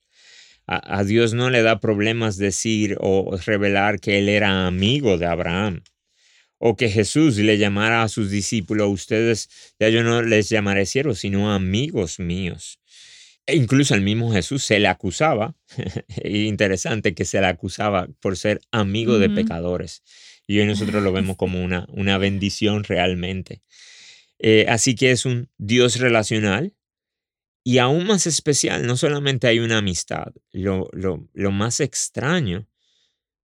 A, 0.66 1.04
Dios 1.04 1.34
no 1.34 1.50
le 1.50 1.64
da 1.64 1.82
problemas 1.82 2.38
decir 2.38 2.96
o 3.02 3.38
revelar 3.46 4.00
que 4.00 4.20
Él 4.20 4.30
era 4.30 4.68
amigo 4.68 5.18
de 5.18 5.26
Abraham. 5.26 5.84
O 6.60 6.78
que 6.78 6.88
Jesús 6.88 7.36
le 7.36 7.58
llamara 7.58 8.04
a 8.04 8.08
sus 8.08 8.32
discípulos, 8.32 8.90
ustedes, 8.90 9.74
ya 9.78 9.90
yo 9.90 10.02
no 10.04 10.22
les 10.22 10.48
llamaré 10.48 10.86
siervos, 10.86 11.20
sino 11.20 11.52
amigos 11.52 12.20
míos. 12.20 12.80
E 13.48 13.58
incluso 13.58 13.96
el 13.96 14.02
mismo 14.02 14.32
Jesús 14.32 14.64
se 14.64 14.80
le 14.80 14.88
acusaba, 14.88 15.58
interesante 16.24 17.14
que 17.14 17.26
se 17.26 17.42
le 17.42 17.48
acusaba 17.48 18.08
por 18.22 18.38
ser 18.38 18.62
amigo 18.72 19.20
de 19.20 19.30
pecadores. 19.30 20.04
Y 20.50 20.60
hoy 20.60 20.66
nosotros 20.66 21.04
lo 21.04 21.12
vemos 21.12 21.38
como 21.38 21.64
una, 21.64 21.86
una 21.92 22.18
bendición 22.18 22.84
realmente. 22.84 23.62
Eh, 24.40 24.66
así 24.68 24.96
que 24.96 25.12
es 25.12 25.28
un 25.28 25.48
Dios 25.60 26.00
relacional 26.00 26.74
y 27.64 27.78
aún 27.78 28.08
más 28.08 28.26
especial, 28.26 28.88
no 28.88 28.98
solamente 28.98 29.46
hay 29.46 29.60
una 29.60 29.78
amistad, 29.78 30.34
lo, 30.52 30.90
lo, 30.92 31.52
más 31.52 31.82
extraño 31.82 32.68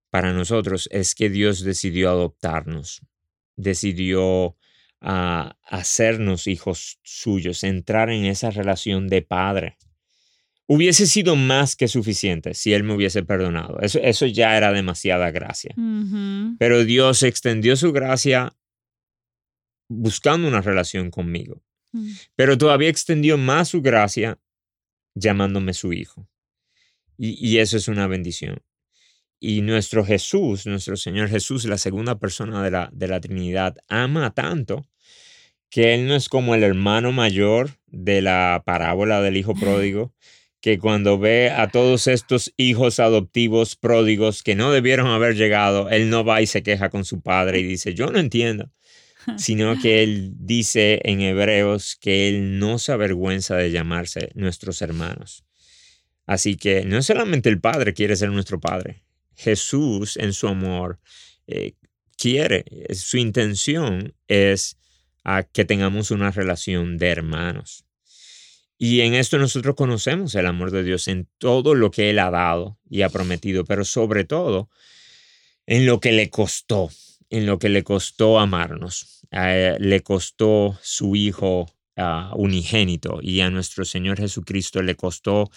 para 0.09 0.33
nosotros 0.33 0.89
es 0.91 1.13
que 1.13 1.29
Dios 1.29 1.63
decidió 1.63 2.09
adoptarnos, 2.09 3.03
decidió 3.55 4.57
ah, 4.99 5.59
hacernos 5.63 6.47
hijos 6.47 6.97
suyos, 7.03 7.63
entrar 7.63 8.09
en 8.09 8.25
esa 8.25 8.49
relación 8.49 9.09
de 9.09 9.21
padre 9.21 9.77
hubiese 10.67 11.05
sido 11.07 11.35
más 11.35 11.75
que 11.75 11.87
suficiente 11.87 12.53
si 12.53 12.73
él 12.73 12.83
me 12.83 12.93
hubiese 12.93 13.23
perdonado. 13.23 13.79
Eso, 13.81 13.99
eso 13.99 14.25
ya 14.25 14.57
era 14.57 14.71
demasiada 14.71 15.31
gracia. 15.31 15.75
Pero 16.57 16.83
Dios 16.83 17.23
extendió 17.23 17.75
su 17.75 17.91
gracia 17.91 18.55
buscando 19.87 20.47
una 20.47 20.61
relación 20.61 21.11
conmigo. 21.11 21.61
Mm. 21.91 22.11
Pero 22.35 22.57
todavía 22.57 22.89
extendió 22.89 23.37
más 23.37 23.69
su 23.69 23.81
gracia 23.81 24.39
llamándome 25.13 25.73
su 25.73 25.93
hijo. 25.93 26.27
Y, 27.17 27.59
eso 27.59 27.77
es 27.77 27.87
una 27.87 28.07
bendición. 28.07 28.61
Y 29.39 29.61
nuestro 29.61 30.03
Jesús, 30.03 30.65
nuestro 30.65 30.97
Señor 30.97 31.29
Jesús, 31.29 31.63
la 31.63 31.77
segunda 31.77 32.19
persona 32.19 32.61
de 32.61 32.71
la, 32.71 32.89
de 32.91 33.07
la 33.07 33.21
Trinidad, 33.21 33.77
ama 33.87 34.33
tanto 34.33 34.85
que 35.69 35.93
Él 35.93 36.07
no 36.07 36.15
es 36.15 36.27
como 36.27 36.55
el 36.55 36.63
hermano 36.63 37.13
mayor 37.13 37.69
de 37.87 38.21
la 38.21 38.63
parábola 38.65 39.21
del 39.21 39.37
Hijo 39.37 39.53
Pródigo, 39.59 40.13
que 40.65 40.79
cuando 40.79 41.19
ve 41.19 41.51
a 41.51 41.67
todos 41.67 42.07
estos 42.07 42.51
hijos 42.57 42.99
adoptivos 42.99 43.75
pródigos 43.75 44.41
que 44.41 44.55
no 44.55 44.71
debieron 44.71 45.05
haber 45.05 45.35
llegado, 45.35 45.91
él 45.91 46.09
no 46.09 46.25
va 46.25 46.41
y 46.41 46.47
se 46.47 46.63
queja 46.63 46.89
con 46.89 47.05
su 47.05 47.21
padre 47.21 47.59
y 47.59 47.63
dice, 47.63 47.93
yo 47.93 48.07
no 48.07 48.17
entiendo, 48.17 48.71
sino 49.37 49.79
que 49.79 50.01
él 50.01 50.31
dice 50.39 51.01
en 51.03 51.21
Hebreos 51.21 51.95
que 52.01 52.29
él 52.29 52.57
no 52.57 52.79
se 52.79 52.91
avergüenza 52.93 53.55
de 53.55 53.69
llamarse 53.69 54.31
nuestros 54.33 54.81
hermanos. 54.81 55.45
Así 56.25 56.55
que 56.55 56.83
no 56.83 57.03
solamente 57.03 57.47
el 57.49 57.61
Padre 57.61 57.93
quiere 57.93 58.15
ser 58.15 58.31
nuestro 58.31 58.59
Padre, 58.59 59.03
Jesús 59.35 60.17
en 60.17 60.33
su 60.33 60.47
amor 60.47 60.99
eh, 61.45 61.73
quiere, 62.17 62.65
su 62.95 63.17
intención 63.17 64.15
es 64.27 64.77
a 65.23 65.43
que 65.43 65.63
tengamos 65.63 66.09
una 66.09 66.31
relación 66.31 66.97
de 66.97 67.09
hermanos. 67.09 67.84
Y 68.77 69.01
en 69.01 69.13
esto 69.13 69.37
nosotros 69.37 69.75
conocemos 69.75 70.35
el 70.35 70.45
amor 70.45 70.71
de 70.71 70.83
Dios 70.83 71.07
en 71.07 71.29
todo 71.37 71.75
lo 71.75 71.91
que 71.91 72.09
Él 72.09 72.19
ha 72.19 72.29
dado 72.29 72.77
y 72.89 73.03
ha 73.03 73.09
prometido, 73.09 73.63
pero 73.63 73.85
sobre 73.85 74.25
todo 74.25 74.69
en 75.65 75.85
lo 75.85 75.99
que 75.99 76.11
le 76.11 76.29
costó, 76.29 76.89
en 77.29 77.45
lo 77.45 77.57
que 77.57 77.69
le 77.69 77.83
costó 77.83 78.39
amarnos. 78.39 79.21
le 79.31 80.01
costó 80.01 80.77
su 80.81 81.15
Hijo 81.15 81.67
ah, 81.95 82.33
unigénito 82.35 83.19
y 83.21 83.39
a 83.41 83.49
nuestro 83.49 83.85
Señor 83.85 84.17
Jesucristo 84.17 84.81
le 84.81 84.95
costó 84.95 85.49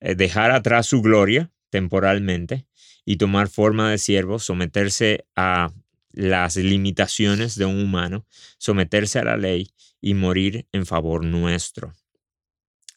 eh, 0.00 0.14
dejar 0.14 0.50
atrás 0.52 0.86
su 0.86 1.02
gloria 1.02 1.50
temporalmente 1.70 2.66
y 3.04 3.16
tomar 3.16 3.48
forma 3.48 3.90
de 3.90 3.98
siervo, 3.98 4.38
someterse 4.38 5.26
a 5.34 5.72
las 6.12 6.56
limitaciones 6.56 7.56
de 7.56 7.64
un 7.64 7.80
humano, 7.80 8.26
someterse 8.58 9.18
a 9.18 9.24
la 9.24 9.36
ley 9.36 9.70
y 10.00 10.14
morir 10.14 10.66
en 10.72 10.86
favor 10.86 11.24
nuestro. 11.24 11.92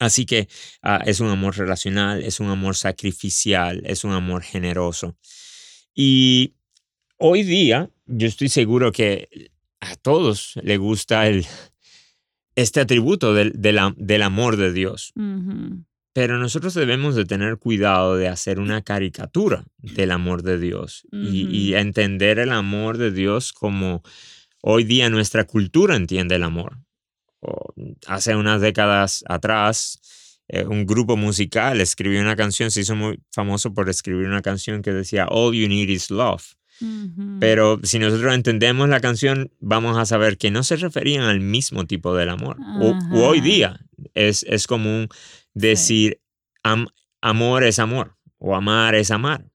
Así 0.03 0.25
que 0.25 0.49
ah, 0.81 1.01
es 1.05 1.21
un 1.21 1.29
amor 1.29 1.57
relacional, 1.57 2.23
es 2.23 2.41
un 2.41 2.49
amor 2.49 2.75
sacrificial, 2.75 3.81
es 3.85 4.03
un 4.03 4.11
amor 4.11 4.43
generoso. 4.43 5.15
Y 5.95 6.55
hoy 7.17 7.43
día 7.43 7.89
yo 8.05 8.27
estoy 8.27 8.49
seguro 8.49 8.91
que 8.91 9.49
a 9.79 9.95
todos 9.95 10.55
le 10.61 10.75
gusta 10.75 11.27
el, 11.27 11.45
este 12.55 12.81
atributo 12.81 13.33
del, 13.33 13.53
del, 13.55 14.21
amor 14.21 14.57
de 14.57 14.73
Dios. 14.73 15.13
Pero 16.11 16.37
nosotros 16.37 16.73
debemos 16.73 17.15
de 17.15 17.23
tener 17.23 17.57
cuidado 17.57 18.17
de 18.17 18.27
hacer 18.27 18.59
una 18.59 18.81
caricatura 18.81 19.63
del 19.77 20.11
amor 20.11 20.43
de 20.43 20.59
Dios 20.59 21.07
y, 21.13 21.47
y, 21.47 21.75
entender 21.75 22.39
el 22.39 22.51
amor 22.51 22.97
de 22.97 23.11
Dios 23.11 23.53
como 23.53 24.03
hoy 24.61 24.83
día 24.83 25.09
nuestra 25.09 25.45
cultura 25.45 25.95
entiende 25.95 26.35
el 26.35 26.43
amor 26.43 26.82
hace 28.07 28.35
unas 28.35 28.61
décadas 28.61 29.23
atrás, 29.27 29.99
eh, 30.47 30.65
un 30.65 30.85
grupo 30.85 31.17
musical 31.17 31.81
escribió 31.81 32.21
una 32.21 32.35
canción, 32.35 32.71
se 32.71 32.81
hizo 32.81 32.95
muy 32.95 33.19
famoso 33.31 33.73
por 33.73 33.89
escribir 33.89 34.27
una 34.27 34.41
canción 34.41 34.81
que 34.81 34.91
decía 34.91 35.27
All 35.29 35.55
You 35.55 35.67
Need 35.67 35.89
Is 35.89 36.11
Love. 36.11 36.55
Pero 37.39 37.79
si 37.83 37.97
nosotros 37.97 38.33
entendemos 38.33 38.89
la 38.89 38.99
canción, 38.99 39.53
vamos 39.61 39.97
a 39.97 40.05
saber 40.05 40.37
que 40.37 40.51
no 40.51 40.63
se 40.63 40.75
referían 40.75 41.23
al 41.23 41.39
mismo 41.39 41.85
tipo 41.85 42.13
del 42.13 42.27
amor. 42.27 42.57
O, 42.81 42.97
hoy 43.25 43.39
día 43.39 43.79
es, 44.13 44.43
es 44.49 44.67
común 44.67 45.07
decir 45.53 46.19
amor 47.21 47.63
es 47.63 47.79
amor 47.79 48.17
o 48.37 48.55
amar 48.55 48.95
es 48.95 49.11
amar, 49.11 49.45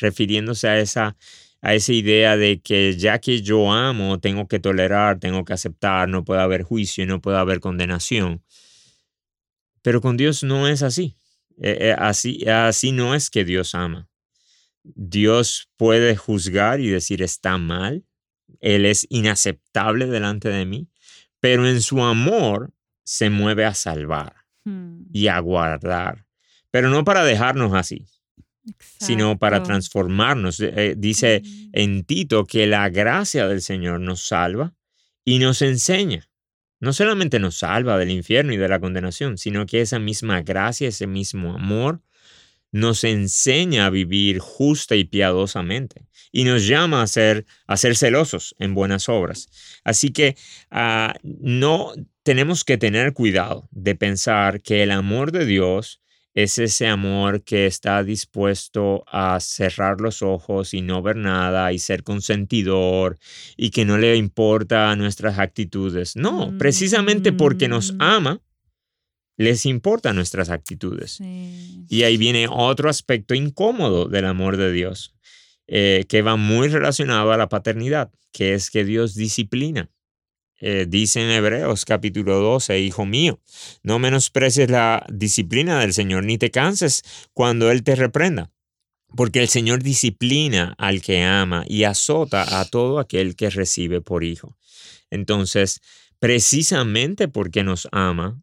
refiriéndose 0.00 0.68
a 0.68 0.78
esa 0.78 1.16
a 1.60 1.74
esa 1.74 1.92
idea 1.92 2.36
de 2.36 2.60
que 2.60 2.96
ya 2.96 3.18
que 3.18 3.42
yo 3.42 3.72
amo, 3.72 4.20
tengo 4.20 4.46
que 4.46 4.60
tolerar, 4.60 5.18
tengo 5.18 5.44
que 5.44 5.52
aceptar, 5.52 6.08
no 6.08 6.24
puede 6.24 6.40
haber 6.40 6.62
juicio, 6.62 7.06
no 7.06 7.20
puede 7.20 7.38
haber 7.38 7.60
condenación. 7.60 8.42
Pero 9.82 10.00
con 10.00 10.16
Dios 10.16 10.42
no 10.42 10.68
es 10.68 10.82
así. 10.82 11.16
Eh, 11.60 11.78
eh, 11.80 11.94
así, 11.98 12.48
así 12.48 12.92
no 12.92 13.14
es 13.14 13.30
que 13.30 13.44
Dios 13.44 13.74
ama. 13.74 14.08
Dios 14.82 15.70
puede 15.76 16.16
juzgar 16.16 16.80
y 16.80 16.88
decir 16.88 17.22
está 17.22 17.58
mal, 17.58 18.04
Él 18.60 18.86
es 18.86 19.06
inaceptable 19.10 20.06
delante 20.06 20.48
de 20.48 20.64
mí, 20.64 20.88
pero 21.40 21.66
en 21.66 21.82
su 21.82 22.02
amor 22.02 22.72
se 23.04 23.30
mueve 23.30 23.64
a 23.64 23.74
salvar 23.74 24.36
hmm. 24.64 25.06
y 25.12 25.28
a 25.28 25.38
guardar, 25.40 26.26
pero 26.70 26.88
no 26.90 27.04
para 27.04 27.24
dejarnos 27.24 27.74
así, 27.74 28.06
sino 28.98 29.38
para 29.38 29.62
transformarnos. 29.62 30.60
Eh, 30.60 30.94
dice 30.96 31.42
mm. 31.44 31.70
en 31.72 32.04
Tito 32.04 32.46
que 32.46 32.66
la 32.66 32.88
gracia 32.88 33.46
del 33.48 33.62
Señor 33.62 34.00
nos 34.00 34.26
salva 34.26 34.74
y 35.24 35.38
nos 35.38 35.62
enseña. 35.62 36.28
No 36.80 36.92
solamente 36.92 37.38
nos 37.38 37.58
salva 37.58 37.98
del 37.98 38.10
infierno 38.10 38.52
y 38.52 38.56
de 38.56 38.68
la 38.68 38.80
condenación, 38.80 39.36
sino 39.36 39.66
que 39.66 39.80
esa 39.80 39.98
misma 39.98 40.42
gracia, 40.42 40.88
ese 40.88 41.06
mismo 41.06 41.54
amor, 41.54 42.00
nos 42.70 43.04
enseña 43.04 43.86
a 43.86 43.90
vivir 43.90 44.38
justa 44.38 44.94
y 44.94 45.04
piadosamente 45.04 46.06
y 46.32 46.44
nos 46.44 46.66
llama 46.66 47.02
a 47.02 47.06
ser, 47.06 47.46
a 47.66 47.76
ser 47.76 47.96
celosos 47.96 48.54
en 48.58 48.74
buenas 48.74 49.08
obras. 49.08 49.48
Así 49.84 50.10
que 50.10 50.36
ah, 50.70 51.14
no 51.22 51.92
tenemos 52.22 52.64
que 52.64 52.76
tener 52.76 53.12
cuidado 53.14 53.68
de 53.70 53.94
pensar 53.94 54.60
que 54.60 54.82
el 54.82 54.90
amor 54.90 55.32
de 55.32 55.46
Dios 55.46 56.00
es 56.34 56.58
ese 56.58 56.86
amor 56.86 57.42
que 57.42 57.66
está 57.66 58.04
dispuesto 58.04 59.02
a 59.06 59.40
cerrar 59.40 60.00
los 60.00 60.22
ojos 60.22 60.74
y 60.74 60.82
no 60.82 61.02
ver 61.02 61.16
nada 61.16 61.72
y 61.72 61.78
ser 61.78 62.02
consentidor 62.02 63.18
y 63.56 63.70
que 63.70 63.84
no 63.84 63.98
le 63.98 64.16
importa 64.16 64.94
nuestras 64.96 65.38
actitudes. 65.38 66.16
No, 66.16 66.56
precisamente 66.58 67.32
porque 67.32 67.68
nos 67.68 67.92
mm. 67.92 68.02
ama, 68.02 68.42
les 69.36 69.66
importan 69.66 70.16
nuestras 70.16 70.50
actitudes. 70.50 71.18
Y 71.20 72.02
ahí 72.02 72.16
viene 72.16 72.46
otro 72.50 72.90
aspecto 72.90 73.34
incómodo 73.34 74.06
del 74.06 74.26
amor 74.26 74.56
de 74.56 74.72
Dios, 74.72 75.14
eh, 75.66 76.04
que 76.08 76.22
va 76.22 76.36
muy 76.36 76.68
relacionado 76.68 77.32
a 77.32 77.36
la 77.36 77.48
paternidad, 77.48 78.10
que 78.32 78.54
es 78.54 78.70
que 78.70 78.84
Dios 78.84 79.14
disciplina. 79.14 79.90
Eh, 80.60 80.86
dice 80.88 81.22
en 81.22 81.30
Hebreos 81.30 81.84
capítulo 81.84 82.40
12, 82.40 82.80
Hijo 82.80 83.06
mío, 83.06 83.40
no 83.82 83.98
menosprecies 83.98 84.68
la 84.68 85.06
disciplina 85.08 85.78
del 85.80 85.92
Señor, 85.92 86.24
ni 86.24 86.36
te 86.36 86.50
canses 86.50 87.04
cuando 87.32 87.70
Él 87.70 87.84
te 87.84 87.94
reprenda, 87.94 88.50
porque 89.14 89.40
el 89.40 89.48
Señor 89.48 89.82
disciplina 89.82 90.74
al 90.78 91.00
que 91.00 91.22
ama 91.22 91.64
y 91.68 91.84
azota 91.84 92.60
a 92.60 92.64
todo 92.64 92.98
aquel 92.98 93.36
que 93.36 93.50
recibe 93.50 94.00
por 94.00 94.24
hijo. 94.24 94.56
Entonces, 95.10 95.80
precisamente 96.18 97.28
porque 97.28 97.62
nos 97.62 97.86
ama, 97.92 98.42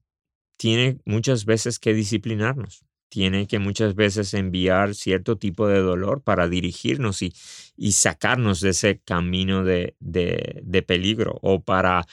tiene 0.58 1.00
muchas 1.04 1.44
veces 1.44 1.80
que 1.80 1.94
disciplinarnos 1.94 2.85
tiene 3.16 3.48
que 3.48 3.60
muchas 3.60 3.96
veces 3.96 4.34
enviar 4.34 4.94
cierto 4.94 5.38
tipo 5.38 5.70
de 5.70 5.80
dolor 5.80 6.22
para 6.22 6.50
dirigirnos 6.50 7.22
y, 7.22 7.34
y 7.78 7.94
sacarnos 7.94 8.60
de 8.60 8.72
ese 8.72 9.00
camino 9.06 9.64
de, 9.64 9.96
de, 10.02 10.84
peligro 10.86 11.40
o 11.42 11.64
para 11.64 12.06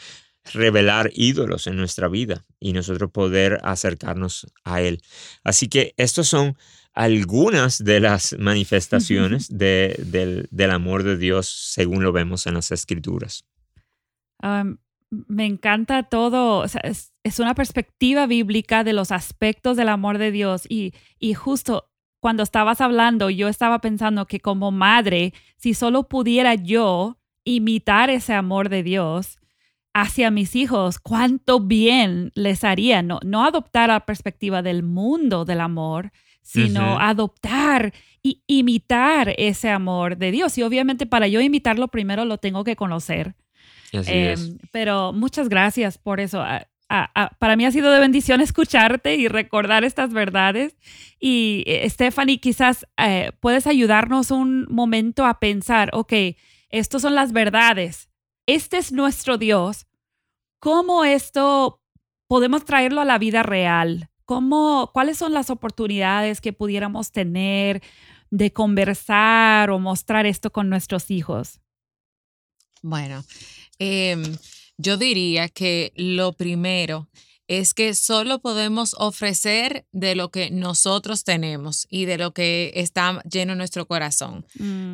revelar 0.55 1.11
ídolos 1.13 1.67
en 1.67 1.75
nuestra 1.75 2.07
vida 2.07 2.45
y 2.61 2.73
nosotros 2.73 3.11
poder 3.11 3.59
acercarnos 3.65 4.47
a 4.63 4.81
Él. 4.81 5.03
Así 5.43 5.67
que 5.67 5.93
estos 5.97 6.29
son 6.29 6.57
algunas 6.93 7.83
de 7.83 7.99
las 7.99 8.37
manifestaciones 8.39 9.49
del, 9.51 10.47
del, 10.53 10.71
amor 10.71 11.03
de 11.03 11.17
Dios 11.17 11.49
según 11.49 12.05
lo 12.05 12.13
vemos 12.13 12.47
en 12.47 12.55
las 12.55 12.71
escrituras 12.71 13.45
me 15.13 15.45
encanta 15.45 16.05
todo, 16.05 16.65
es, 16.65 17.39
una 17.39 17.55
perspectiva 17.55 18.27
bíblica 18.27 18.83
de 18.83 18.95
los 18.95 19.13
aspectos 19.13 19.77
del 19.77 19.91
amor 19.91 20.17
de 20.17 20.31
Dios 20.31 20.65
y, 20.69 20.95
y 21.19 21.35
justo 21.35 21.91
cuando 22.19 22.43
estabas 22.43 22.81
hablando, 22.81 23.29
yo 23.31 23.49
estaba 23.49 23.81
pensando 23.81 24.27
que 24.27 24.41
como 24.41 24.71
madre, 24.71 25.35
si 25.57 25.75
solo 25.75 26.05
pudiera 26.05 26.55
yo 26.55 27.19
imitar 27.45 28.11
ese 28.11 28.33
amor 28.33 28.69
de 28.69 28.83
Dios 28.83 29.39
hacia 29.93 30.31
mis 30.31 30.57
hijos, 30.57 30.99
cuánto 30.99 31.61
bien 31.61 32.31
les 32.35 32.65
haría, 32.65 33.03
no, 33.03 33.21
no 33.23 33.45
adoptar 33.45 33.89
la 33.89 34.07
perspectiva 34.07 34.63
del 34.63 34.83
mundo 34.83 35.45
del 35.45 35.61
amor, 35.61 36.13
sino 36.41 36.99
adoptar 36.99 37.93
y 38.23 38.43
imitar 38.47 39.35
ese 39.37 39.69
amor 39.69 40.17
de 40.17 40.31
Dios. 40.31 40.57
Y 40.59 40.63
obviamente 40.63 41.07
para 41.07 41.29
yo 41.29 41.41
imitarlo 41.41 41.89
primero 41.89 42.25
lo 42.25 42.39
tengo 42.39 42.65
que 42.65 42.77
conocer. 42.77 43.35
Em, 43.93 44.59
pero 44.71 45.13
muchas 45.13 45.49
gracias 45.49 45.99
por 45.99 46.21
eso. 46.21 46.45
para 47.39 47.57
mí 47.57 47.65
ha 47.65 47.71
sido 47.71 47.91
de 47.91 48.01
bendición 48.01 48.41
escucharte 48.41 49.17
y 49.17 49.29
recordar 49.29 49.85
estas 49.85 50.13
verdades. 50.13 50.77
Y 51.21 51.65
eh, 51.67 51.89
Stephanie, 51.89 52.41
quizás 52.41 52.87
eh, 52.97 53.33
puedes 53.41 53.67
ayudarnos 53.67 54.31
un 54.31 54.67
momento 54.71 55.27
a 55.27 55.39
pensar, 55.39 55.91
ok, 55.93 56.13
estas 56.71 57.03
son 57.03 57.15
las 57.15 57.33
verdades. 57.33 58.09
Este 58.47 58.79
es 58.79 58.93
nuestro 58.93 59.39
Dios. 59.39 59.87
¿Cómo 60.59 61.05
esto 61.05 61.81
podemos 62.27 62.65
traerlo 62.65 63.01
a 63.01 63.05
la 63.05 63.19
vida 63.19 63.43
real? 63.43 64.09
¿Cómo, 64.25 64.91
¿Cuáles 64.95 65.19
son 65.19 65.33
las 65.33 65.51
oportunidades 65.51 66.41
que 66.41 66.53
pudiéramos 66.53 67.13
tener 67.13 67.83
de 68.31 68.53
conversar 68.53 69.71
o 69.71 69.79
mostrar 69.79 70.25
esto 70.25 70.51
con 70.51 70.71
nuestros 70.71 71.11
hijos? 71.11 71.61
Bueno, 72.81 73.23
Em, 73.79 74.37
yo 74.79 74.97
diría 74.97 75.49
que 75.49 75.93
lo 75.97 76.33
primero 76.33 77.09
es 77.49 77.75
que 77.75 77.95
solo 77.95 78.41
podemos 78.41 78.95
ofrecer 78.99 79.87
de 79.93 80.15
lo 80.15 80.31
que 80.31 80.51
nosotros 80.51 81.25
tenemos 81.25 81.87
y 81.91 82.07
de 82.07 82.17
lo 82.17 82.33
que 82.33 82.73
está 82.77 83.21
lleno 83.31 83.53
en 83.53 83.59
nuestro 83.59 83.87
corazón. 83.87 84.47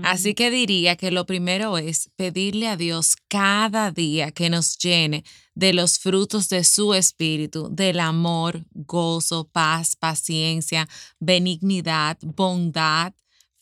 Así 0.02 0.30
mm. 0.30 0.34
que 0.34 0.50
diría 0.50 0.96
que 0.96 1.10
lo 1.10 1.24
primero 1.24 1.78
es 1.78 2.10
pedirle 2.16 2.66
a 2.66 2.76
Dios 2.76 3.16
cada 3.28 3.92
día 3.92 4.32
que 4.32 4.50
nos 4.50 4.76
llene 4.78 5.24
de 5.54 5.72
los 5.72 5.98
frutos 5.98 6.48
de 6.48 6.64
su 6.64 6.94
espíritu, 6.94 7.68
del 7.70 8.00
amor, 8.00 8.64
gozo, 8.72 9.48
paz, 9.48 9.94
paciencia, 9.94 10.88
benignidad, 11.20 12.18
bondad, 12.22 13.12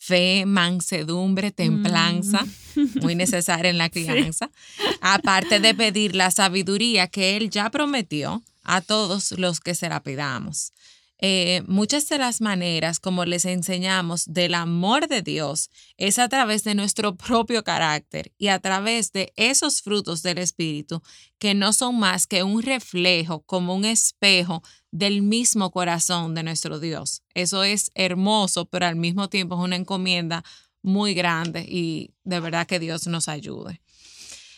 fe, 0.07 0.45
mansedumbre, 0.45 1.51
templanza, 1.51 2.45
mm. 2.75 2.99
muy 3.01 3.15
necesaria 3.15 3.69
en 3.69 3.77
la 3.77 3.89
crianza, 3.89 4.49
aparte 5.01 5.59
de 5.59 5.73
pedir 5.73 6.15
la 6.15 6.31
sabiduría 6.31 7.07
que 7.07 7.35
Él 7.35 7.49
ya 7.49 7.69
prometió 7.69 8.41
a 8.63 8.81
todos 8.81 9.33
los 9.33 9.59
que 9.59 9.75
se 9.75 9.89
la 9.89 10.01
pidamos. 10.01 10.71
Eh, 11.19 11.63
muchas 11.65 12.07
de 12.09 12.19
las 12.19 12.41
maneras 12.41 12.99
como 12.99 13.25
les 13.25 13.45
enseñamos 13.45 14.25
del 14.27 14.53
amor 14.53 15.07
de 15.07 15.23
Dios 15.23 15.71
es 15.97 16.19
a 16.19 16.29
través 16.29 16.63
de 16.63 16.75
nuestro 16.75 17.15
propio 17.15 17.63
carácter 17.63 18.33
y 18.37 18.49
a 18.49 18.59
través 18.59 19.11
de 19.13 19.33
esos 19.35 19.81
frutos 19.81 20.21
del 20.21 20.37
Espíritu 20.37 21.01
que 21.39 21.55
no 21.55 21.73
son 21.73 21.97
más 21.97 22.27
que 22.27 22.43
un 22.43 22.61
reflejo, 22.61 23.41
como 23.41 23.73
un 23.73 23.85
espejo 23.85 24.61
del 24.91 25.23
mismo 25.23 25.71
corazón 25.71 26.35
de 26.35 26.43
nuestro 26.43 26.79
Dios. 26.79 27.23
Eso 27.33 27.63
es 27.63 27.91
hermoso, 27.95 28.65
pero 28.65 28.85
al 28.85 28.95
mismo 28.95 29.27
tiempo 29.27 29.55
es 29.55 29.61
una 29.61 29.75
encomienda 29.75 30.43
muy 30.83 31.15
grande 31.15 31.65
y 31.67 32.13
de 32.23 32.39
verdad 32.39 32.67
que 32.67 32.79
Dios 32.79 33.07
nos 33.07 33.27
ayude. 33.27 33.81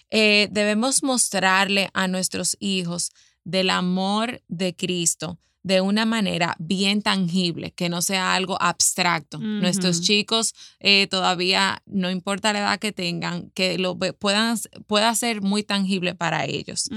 Eh, 0.10 0.50
debemos 0.52 1.04
mostrarle 1.04 1.90
a 1.94 2.10
nuestros 2.10 2.58
hijos 2.60 3.12
del 3.46 3.70
amor 3.70 4.42
de 4.50 4.76
Cristo 4.76 5.40
de 5.64 5.82
una 5.82 6.06
manera 6.06 6.56
bien 6.60 7.02
tangible, 7.02 7.72
que 7.72 7.90
no 7.90 8.02
sea 8.02 8.34
algo 8.34 8.62
abstracto. 8.62 9.40
Nuestros 9.40 10.02
chicos 10.02 10.56
eh, 10.80 11.08
todavía, 11.08 11.82
no 11.86 12.10
importa 12.10 12.54
la 12.54 12.60
edad 12.60 12.80
que 12.80 12.92
tengan, 12.92 13.50
que 13.52 13.78
lo 13.78 13.98
puedan, 13.98 14.58
pueda 14.88 15.14
ser 15.16 15.42
muy 15.42 15.64
tangible 15.64 16.16
para 16.16 16.46
ellos 16.46 16.90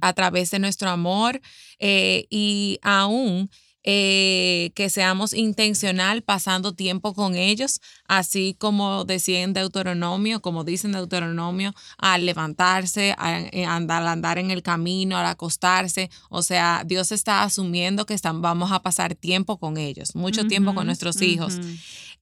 a 0.00 0.12
través 0.12 0.50
de 0.50 0.58
nuestro 0.58 0.90
amor 0.90 1.40
eh, 1.78 2.26
y 2.30 2.78
aún 2.82 3.50
eh, 3.84 4.72
que 4.74 4.90
seamos 4.90 5.32
intencional 5.32 6.22
pasando 6.22 6.74
tiempo 6.74 7.14
con 7.14 7.36
ellos, 7.36 7.80
así 8.06 8.56
como 8.58 9.04
decía 9.04 9.42
en 9.42 9.52
Deuteronomio, 9.52 10.42
como 10.42 10.64
dicen 10.64 10.92
Deuteronomio, 10.92 11.72
al 11.96 12.26
levantarse, 12.26 13.14
eh, 13.52 13.64
al 13.66 13.88
andar, 13.90 14.38
en 14.38 14.50
el 14.50 14.62
camino, 14.62 15.16
al 15.16 15.26
acostarse. 15.26 16.10
O 16.28 16.42
sea, 16.42 16.82
Dios 16.84 17.12
está 17.12 17.44
asumiendo 17.44 18.04
que 18.04 18.14
están, 18.14 18.42
vamos 18.42 18.72
a 18.72 18.82
pasar 18.82 19.14
tiempo 19.14 19.58
con 19.58 19.78
ellos, 19.78 20.14
mucho 20.16 20.46
tiempo 20.46 20.74
con 20.74 20.86
nuestros 20.86 21.22
hijos. 21.22 21.58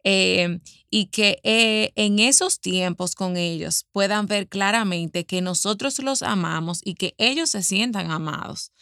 Eh, 0.05 0.61
y 0.89 1.07
que 1.07 1.41
en 1.97 2.21
esos 2.21 2.61
tiempos 2.61 3.15
con 3.17 3.37
ellos 3.37 3.87
puedan 3.91 4.27
ver 4.27 4.47
claramente 4.47 5.27
que 5.27 5.41
nosotros 5.41 5.99
los 6.01 6.23
amamos 6.23 6.81
y 6.85 6.95
que 6.95 7.15
ellos 7.19 7.51
se 7.51 7.63
sientan 7.63 8.11
amados. 8.11 8.73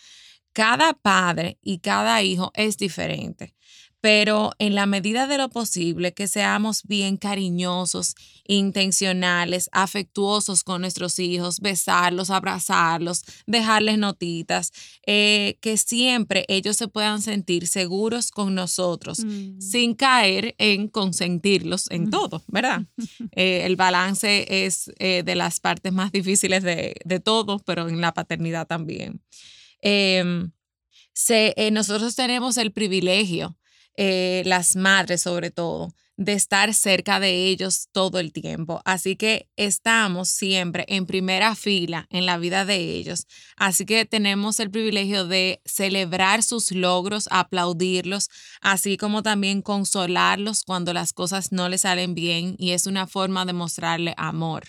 Cada 0.55 0.95
padre 0.95 1.59
y 1.63 1.81
cada 1.81 2.23
hijo 2.23 2.53
es 2.55 2.77
diferente, 2.77 3.57
pero 4.01 4.53
en 4.61 4.77
la 4.77 4.87
medida 4.87 5.27
de 5.27 5.37
lo 5.37 5.49
posible 5.49 6.15
que 6.15 6.29
seamos 6.29 6.85
bien 6.85 7.17
cariñosos, 7.17 8.15
intencionales, 8.47 9.69
afectuosos 9.73 10.63
con 10.63 10.83
nuestros 10.83 11.19
hijos, 11.19 11.59
besarlos, 11.59 12.31
abrazarlos, 12.31 13.25
dejarles 13.49 13.99
notitas, 13.99 14.71
eh, 15.07 15.59
que 15.61 15.77
siempre 15.77 16.45
ellos 16.47 16.77
se 16.77 16.87
puedan 16.87 17.21
sentir 17.21 17.67
seguros 17.67 18.31
con 18.31 18.55
nosotros, 18.55 19.25
mm. 19.25 19.61
sin 19.61 19.95
caer 19.95 20.55
en 20.59 20.87
consentirlos 20.87 21.91
en 21.91 22.11
todo, 22.11 22.45
¿verdad? 22.47 22.85
Eh, 23.37 23.63
el 23.65 23.75
balance 23.75 24.67
es 24.67 24.93
eh, 24.99 25.23
de 25.25 25.35
las 25.35 25.59
partes 25.59 25.93
más 25.93 26.13
difíciles 26.13 26.63
de, 26.63 26.95
de 27.05 27.21
todo, 27.21 27.59
pero 27.59 27.89
en 27.89 28.01
la 28.01 28.13
paternidad 28.13 28.67
también. 28.67 29.21
Em, 29.85 30.51
nosotros 31.71 32.17
tenemos 32.17 32.57
el 32.57 32.73
privilegio 32.73 33.57
eh, 33.97 34.43
las 34.45 34.75
madres 34.75 35.23
sobre 35.23 35.53
todo, 35.53 35.95
de 36.17 36.33
estar 36.33 36.75
cerca 36.75 37.21
de 37.21 37.47
ellos 37.47 37.89
todo 37.93 38.19
el 38.19 38.33
tiempo. 38.33 38.81
Así 38.85 39.15
que 39.15 39.49
estamos 39.57 40.29
siempre 40.31 40.85
en 40.89 41.07
primera 41.07 41.55
fila 41.55 42.09
en 42.11 42.27
la 42.27 42.37
vida 42.39 42.65
de 42.65 42.77
ellos. 42.77 43.27
Así 43.57 43.87
que 43.87 44.05
tenemos 44.05 44.59
el 44.59 44.71
privilegio 44.71 45.27
de 45.27 45.61
celebrar 45.65 46.43
sus 46.43 46.73
logros, 46.73 47.29
aplaudirlos, 47.31 48.31
así 48.61 48.97
como 48.97 49.23
también 49.23 49.63
consolarlos 49.63 50.65
cuando 50.65 50.93
las 50.93 51.13
cosas 51.13 51.53
no 51.53 51.69
les 51.69 51.83
salen 51.83 52.15
bien 52.15 52.57
y 52.59 52.73
es 52.73 52.87
una 52.87 53.07
forma 53.07 53.45
de 53.45 53.53
mostrarle 53.53 54.15
amor. 54.17 54.65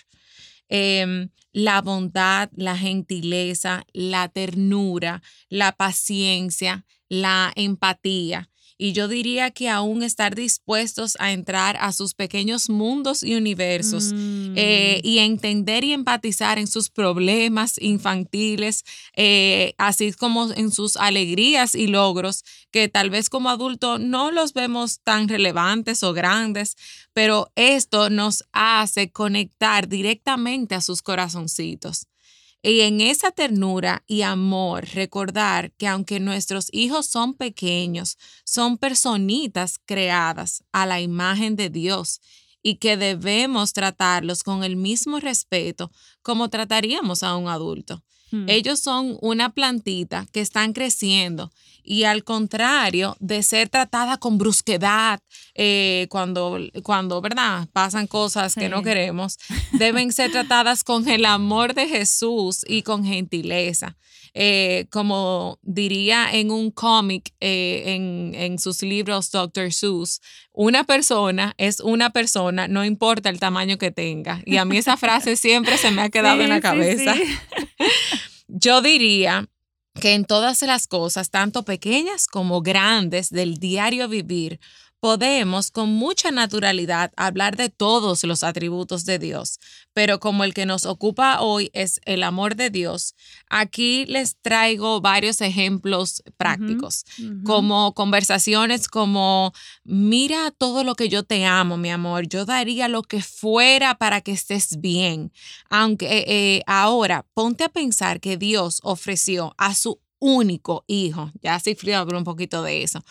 Em, 0.70 1.30
la 1.52 1.82
bondad, 1.82 2.50
la 2.56 2.78
gentileza, 2.78 3.86
la 3.94 4.28
ternura, 4.30 5.22
la 5.50 5.72
paciencia, 5.74 6.86
la 7.08 7.52
empatía 7.56 8.50
y 8.78 8.92
yo 8.92 9.08
diría 9.08 9.52
que 9.52 9.70
aún 9.70 10.04
estar 10.04 10.36
dispuestos 10.36 11.16
a 11.20 11.32
entrar 11.32 11.78
a 11.80 11.92
sus 11.92 12.14
pequeños 12.14 12.70
mundos 12.70 13.24
y 13.24 13.36
universos 13.36 14.12
eh, 14.14 15.02
mm. 15.04 15.08
y 15.08 15.20
entender 15.20 15.84
y 15.84 15.94
empatizar 15.94 16.60
en 16.60 16.68
sus 16.68 16.90
problemas 16.90 17.76
infantiles, 17.80 18.84
eh, 19.16 19.74
así 19.78 20.12
como 20.14 20.52
en 20.52 20.72
sus 20.72 20.98
alegrías 20.98 21.76
y 21.76 21.88
logros, 21.88 22.44
que 22.72 22.90
tal 22.90 23.10
vez 23.10 23.30
como 23.30 23.50
adulto 23.50 24.00
no 24.00 24.32
los 24.32 24.54
vemos 24.54 25.00
tan 25.04 25.30
relevantes 25.30 26.04
o 26.04 26.14
grandes, 26.14 26.76
pero 27.14 27.52
esto 27.56 28.10
nos 28.10 28.44
hace 28.52 29.12
conectar 29.12 29.88
directamente 29.88 30.76
a 30.76 30.82
sus 30.82 31.02
corazoncitos. 31.02 32.08
Y 32.68 32.82
en 32.82 33.00
esa 33.00 33.30
ternura 33.30 34.04
y 34.08 34.24
amor, 34.24 34.88
recordar 34.96 35.72
que 35.74 35.88
aunque 35.88 36.20
nuestros 36.20 36.70
hijos 36.72 37.06
son 37.06 37.36
pequeños, 37.36 38.18
son 38.44 38.80
personitas 38.80 39.80
creadas 39.86 40.64
a 40.72 40.88
la 40.88 41.00
imagen 41.00 41.56
de 41.56 41.70
Dios 41.70 42.22
y 42.64 42.78
que 42.78 42.98
debemos 42.98 43.74
tratarlos 43.74 44.42
con 44.42 44.64
el 44.64 44.78
mismo 44.78 45.20
respeto 45.20 45.92
como 46.24 46.50
trataríamos 46.50 47.22
a 47.22 47.36
un 47.36 47.50
adulto. 47.50 48.04
Hmm. 48.36 48.50
Ellos 48.50 48.80
son 48.80 49.18
una 49.22 49.54
plantita 49.54 50.26
que 50.34 50.42
están 50.42 50.74
creciendo 50.74 51.52
y 51.86 52.04
al 52.04 52.24
contrario 52.24 53.16
de 53.20 53.44
ser 53.44 53.70
tratada 53.70 54.18
con 54.18 54.38
brusquedad 54.38 55.20
eh, 55.54 56.08
cuando, 56.10 56.60
cuando, 56.84 57.22
¿verdad? 57.22 57.70
Pasan 57.72 58.08
cosas 58.08 58.56
que 58.56 58.68
no 58.68 58.82
queremos, 58.82 59.38
deben 59.74 60.12
ser 60.12 60.32
tratadas 60.32 60.84
con 60.84 61.08
el 61.08 61.26
amor 61.26 61.74
de 61.76 61.88
Jesús 61.88 62.66
y 62.68 62.82
con 62.82 63.06
gentileza. 63.06 63.96
Eh, 64.38 64.88
como 64.90 65.60
diría 65.62 66.28
en 66.34 66.52
un 66.52 66.70
cómic, 66.70 67.34
eh, 67.40 67.84
en, 67.86 68.34
en, 68.36 68.60
sus 68.60 68.82
libros 68.82 69.32
Dr. 69.32 69.72
Seuss, 69.72 70.20
una 70.52 70.84
persona 70.84 71.54
es 71.58 71.80
una 71.80 72.10
persona, 72.10 72.68
no 72.68 72.84
importa 72.84 73.30
el 73.30 73.40
tamaño 73.40 73.78
que 73.78 73.92
tenga. 73.92 74.42
Y 74.46 74.58
a 74.58 74.66
mí 74.66 74.76
esa 74.76 74.98
frase 74.98 75.38
siempre 75.38 75.78
se 75.78 75.90
me 75.92 76.02
ha 76.02 76.10
quedado 76.10 76.42
en 76.42 76.50
la 76.50 76.60
cabeza. 76.60 77.16
Yo 78.58 78.82
diría 78.82 79.50
que 80.00 80.14
en 80.14 80.24
todas 80.24 80.62
las 80.62 80.88
cosas, 80.88 81.30
tanto 81.30 81.64
pequeñas 81.64 82.26
como 82.28 82.62
grandes 82.62 83.30
del 83.30 83.58
diario 83.58 84.08
vivir, 84.08 84.62
podemos 85.06 85.70
con 85.70 85.94
mucha 85.94 86.32
naturalidad 86.32 87.14
hablar 87.16 87.58
de 87.58 87.70
todos 87.70 88.24
los 88.24 88.44
atributos 88.44 89.06
de 89.06 89.20
Dios, 89.20 89.60
pero 89.94 90.20
como 90.20 90.44
el 90.44 90.56
que 90.56 90.66
nos 90.66 90.88
ocupa 90.88 91.42
hoy 91.42 91.70
es 91.74 92.02
el 92.06 92.24
amor 92.24 92.56
de 92.56 92.72
Dios, 92.72 93.14
aquí 93.48 94.08
les 94.08 94.36
traigo 94.42 95.02
varios 95.02 95.42
ejemplos 95.42 96.24
prácticos, 96.38 97.06
como 97.46 97.94
conversaciones 97.94 98.88
como, 98.88 99.54
mira 99.84 100.50
todo 100.50 100.84
lo 100.84 100.96
que 100.96 101.08
yo 101.08 101.22
te 101.22 101.46
amo, 101.46 101.78
mi 101.78 101.92
amor, 101.92 102.28
yo 102.28 102.44
daría 102.46 102.88
lo 102.88 103.04
que 103.04 103.22
fuera 103.22 104.00
para 104.00 104.22
que 104.22 104.32
estés 104.32 104.82
bien, 104.82 105.32
aunque 105.70 106.08
eh, 106.08 106.26
eh, 106.28 106.62
ahora 106.66 107.28
ponte 107.36 107.64
a 107.64 107.70
pensar 107.70 108.20
que 108.20 108.38
Dios 108.38 108.80
ofreció 108.82 109.54
a 109.60 109.76
su 109.76 110.00
único 110.18 110.84
hijo, 110.88 111.32
ya 111.44 111.60
sí 111.60 111.76
frío 111.76 112.04
un 112.04 112.24
poquito 112.24 112.64
de 112.64 112.82
eso, 112.82 113.04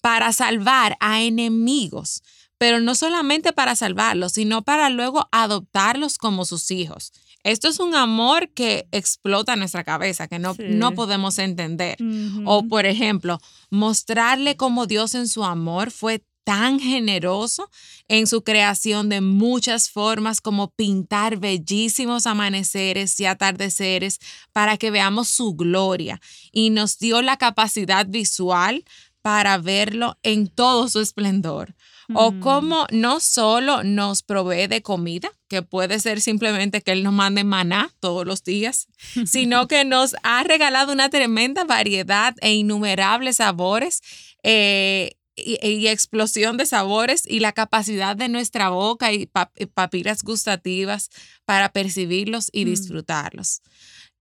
para 0.00 0.32
salvar 0.32 0.96
a 1.00 1.22
enemigos, 1.22 2.22
pero 2.58 2.80
no 2.80 2.94
solamente 2.94 3.52
para 3.52 3.76
salvarlos, 3.76 4.32
sino 4.32 4.62
para 4.62 4.90
luego 4.90 5.28
adoptarlos 5.32 6.18
como 6.18 6.44
sus 6.44 6.70
hijos. 6.70 7.12
Esto 7.44 7.68
es 7.68 7.78
un 7.78 7.94
amor 7.94 8.50
que 8.50 8.88
explota 8.90 9.56
nuestra 9.56 9.84
cabeza, 9.84 10.26
que 10.26 10.38
no, 10.38 10.56
no 10.58 10.92
podemos 10.92 11.38
entender. 11.38 11.96
O, 12.44 12.66
por 12.66 12.84
ejemplo, 12.84 13.38
mostrarle 13.70 14.56
cómo 14.56 14.86
Dios 14.86 15.14
en 15.14 15.28
su 15.28 15.44
amor 15.44 15.90
fue 15.90 16.24
tan 16.48 16.80
generoso 16.80 17.70
en 18.08 18.26
su 18.26 18.42
creación 18.42 19.10
de 19.10 19.20
muchas 19.20 19.90
formas 19.90 20.40
como 20.40 20.70
pintar 20.70 21.36
bellísimos 21.36 22.26
amaneceres 22.26 23.20
y 23.20 23.26
atardeceres 23.26 24.18
para 24.54 24.78
que 24.78 24.90
veamos 24.90 25.28
su 25.28 25.52
gloria 25.54 26.22
y 26.50 26.70
nos 26.70 26.98
dio 26.98 27.20
la 27.20 27.36
capacidad 27.36 28.06
visual 28.06 28.82
para 29.22 29.58
verlo 29.58 30.18
en 30.22 30.48
todo 30.48 30.88
su 30.88 31.00
esplendor. 31.00 31.74
O 32.14 32.32
mm. 32.32 32.40
cómo 32.40 32.86
no 32.90 33.20
solo 33.20 33.82
nos 33.84 34.22
provee 34.22 34.66
de 34.66 34.80
comida, 34.80 35.30
que 35.46 35.60
puede 35.60 36.00
ser 36.00 36.22
simplemente 36.22 36.80
que 36.80 36.92
Él 36.92 37.02
nos 37.02 37.12
mande 37.12 37.44
maná 37.44 37.94
todos 38.00 38.26
los 38.26 38.44
días, 38.44 38.88
sino 39.26 39.68
que 39.68 39.84
nos 39.84 40.16
ha 40.22 40.42
regalado 40.42 40.92
una 40.92 41.10
tremenda 41.10 41.64
variedad 41.64 42.34
e 42.40 42.54
innumerables 42.54 43.36
sabores 43.36 44.00
eh, 44.42 45.12
y, 45.36 45.86
explosión 45.88 46.56
de 46.56 46.66
sabores 46.66 47.24
y 47.26 47.40
la 47.40 47.52
capacidad 47.52 48.16
de 48.16 48.28
nuestra 48.28 48.70
boca 48.70 49.12
y 49.12 49.26
papilas 49.74 50.22
gustativas 50.22 51.10
para 51.44 51.68
percibirlos 51.68 52.48
y 52.52 52.64
mm. 52.64 52.68
disfrutarlos. 52.70 53.60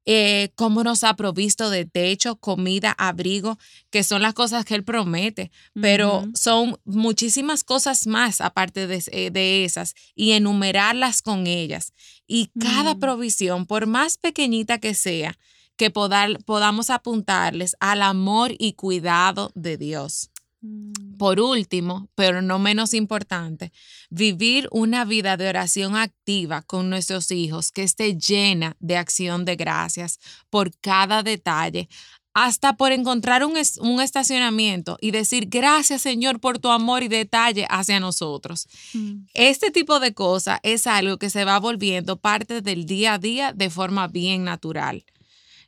Eh, 0.10 0.54
cómo 0.56 0.86
nos 0.86 1.04
ha 1.04 1.18
provisto 1.18 1.70
de 1.70 1.84
techo, 1.84 2.38
comida, 2.38 2.96
abrigo, 2.98 3.60
que 3.90 4.04
son 4.04 4.22
las 4.22 4.34
cosas 4.34 4.64
que 4.64 4.74
Él 4.74 4.86
promete, 4.86 5.52
pero 5.74 6.26
son 6.34 6.80
muchísimas 6.86 7.66
cosas 7.66 8.08
más 8.08 8.40
aparte 8.40 8.88
de, 8.88 9.04
eh, 9.12 9.32
de, 9.32 9.66
esas 9.66 9.96
y 10.16 10.32
enumerarlas 10.32 11.22
con 11.22 11.46
ellas. 11.46 11.92
Y 12.26 12.52
cada 12.58 12.96
mm. 12.96 13.00
provisión, 13.00 13.66
por 13.66 13.86
más 13.86 14.18
pequeñita 14.18 14.78
que 14.78 14.94
sea, 14.94 15.38
que 15.76 15.92
podamos 15.92 16.90
apuntarles 16.90 17.76
al 17.82 18.02
amor 18.02 18.54
y 18.58 18.74
cuidado 18.74 19.52
de 19.56 19.76
Dios. 19.76 20.32
Mm. 20.62 21.18
Por 21.18 21.40
último, 21.40 22.10
pero 22.16 22.42
no 22.42 22.60
menos 22.60 22.94
importante, 22.94 23.72
vivir 24.10 24.68
una 24.72 25.06
vida 25.06 25.38
de 25.38 25.50
oración 25.50 25.96
activa 25.96 26.62
con 26.62 26.90
nuestros 26.90 27.32
hijos 27.32 27.72
que 27.72 27.84
esté 27.84 28.16
llena 28.18 28.76
de 28.80 28.98
acción 28.98 29.46
de 29.46 29.56
gracias 29.56 30.20
por 30.50 30.72
cada 30.80 31.24
detalle, 31.24 31.90
hasta 32.34 32.74
por 32.74 32.92
encontrar 32.92 33.44
un, 33.44 33.58
estacionamiento 33.58 35.00
y 35.02 35.10
decir 35.10 35.48
gracias 35.50 36.04
Señor 36.04 36.40
por 36.40 36.60
tu 36.60 36.70
amor 36.70 37.02
y 37.02 37.08
detalle 37.08 37.66
hacia 37.68 38.00
nosotros. 38.00 38.68
Mm. 38.94 39.26
Este 39.34 39.72
tipo 39.72 40.00
de 40.00 40.14
cosas 40.14 40.60
es 40.62 40.86
algo 40.86 41.18
que 41.18 41.32
se 41.32 41.46
va 41.46 41.60
volviendo 41.60 42.18
parte 42.18 42.62
del 42.62 42.86
día 42.86 43.14
a 43.14 43.18
día 43.18 43.54
de 43.54 43.72
forma 43.72 44.08
bien 44.08 44.44
natural. 44.44 45.04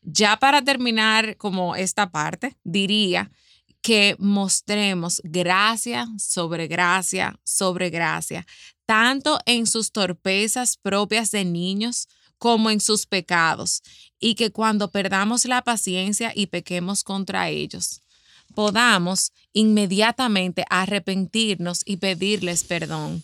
Ya 0.04 0.38
para 0.38 0.62
terminar 0.62 1.38
como 1.38 1.76
esta 1.76 2.12
parte, 2.12 2.56
diría 2.64 3.32
que 3.82 4.16
mostremos 4.20 5.22
gracia 5.24 6.08
sobre 6.18 6.68
gracia 6.68 7.40
sobre 7.44 7.90
gracia, 7.90 8.46
tanto 8.86 9.40
en 9.46 9.68
sus 9.68 9.92
torpezas 9.92 10.78
propias 10.78 11.32
de 11.32 11.46
niños 11.46 12.08
como 12.38 12.70
en 12.70 12.80
sus 12.80 13.06
pecados, 13.06 13.82
y 14.20 14.36
que 14.36 14.52
cuando 14.52 14.92
perdamos 14.92 15.46
la 15.46 15.62
paciencia 15.62 16.32
y 16.36 16.48
pequemos 16.48 17.04
contra 17.04 17.50
ellos, 17.50 18.02
podamos 18.56 19.32
inmediatamente 19.54 20.66
arrepentirnos 20.70 21.82
y 21.86 21.98
pedirles 21.98 22.64
perdón. 22.64 23.24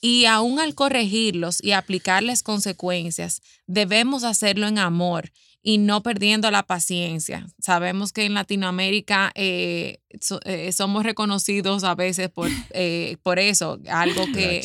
Y 0.00 0.26
aún 0.26 0.60
al 0.60 0.74
corregirlos 0.74 1.62
y 1.62 1.72
aplicarles 1.72 2.42
consecuencias, 2.42 3.42
debemos 3.66 4.22
hacerlo 4.22 4.66
en 4.66 4.78
amor 4.78 5.32
y 5.66 5.78
no 5.78 6.02
perdiendo 6.02 6.50
la 6.50 6.62
paciencia. 6.62 7.46
Sabemos 7.58 8.12
que 8.12 8.26
en 8.26 8.34
Latinoamérica 8.34 9.32
eh, 9.34 9.98
eh, 10.44 10.72
somos 10.72 11.04
reconocidos 11.04 11.84
a 11.84 11.94
veces 11.94 12.28
por, 12.28 12.50
eh, 12.70 13.16
por 13.24 13.40
eso, 13.40 13.80
algo 13.88 14.26
que... 14.32 14.62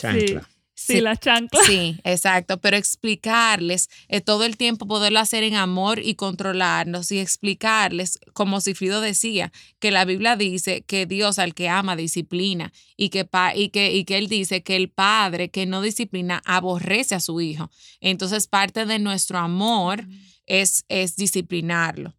Sí, 0.82 1.02
la 1.02 1.18
chancla. 1.18 1.60
Sí, 1.66 1.98
exacto. 2.06 2.58
Pero 2.62 2.78
explicarles, 2.78 3.90
eh, 4.08 4.22
todo 4.22 4.46
el 4.46 4.56
tiempo 4.56 4.88
poderlo 4.88 5.20
hacer 5.20 5.44
en 5.44 5.56
amor 5.56 6.00
y 6.00 6.16
controlarnos 6.16 7.12
y 7.12 7.20
explicarles, 7.20 8.18
como 8.32 8.62
Cifrido 8.62 9.02
decía, 9.02 9.52
que 9.80 9.92
la 9.92 10.06
Biblia 10.06 10.38
dice 10.38 10.82
que 10.82 11.06
Dios 11.06 11.38
al 11.38 11.54
que 11.54 11.68
ama 11.68 11.98
disciplina 11.98 12.72
y 12.96 13.10
que, 13.10 13.28
y 13.56 13.70
que, 13.70 13.94
y 13.94 14.06
que 14.06 14.18
Él 14.18 14.28
dice 14.30 14.64
que 14.64 14.78
el 14.78 14.90
padre 14.90 15.50
que 15.50 15.66
no 15.66 15.82
disciplina 15.82 16.42
aborrece 16.46 17.14
a 17.14 17.20
su 17.20 17.42
hijo. 17.42 17.70
Entonces 18.00 18.48
parte 18.48 18.86
de 18.86 19.00
nuestro 19.00 19.38
amor 19.38 20.08
es, 20.50 20.84
es 20.90 21.16
disciplinarlo. 21.16 22.16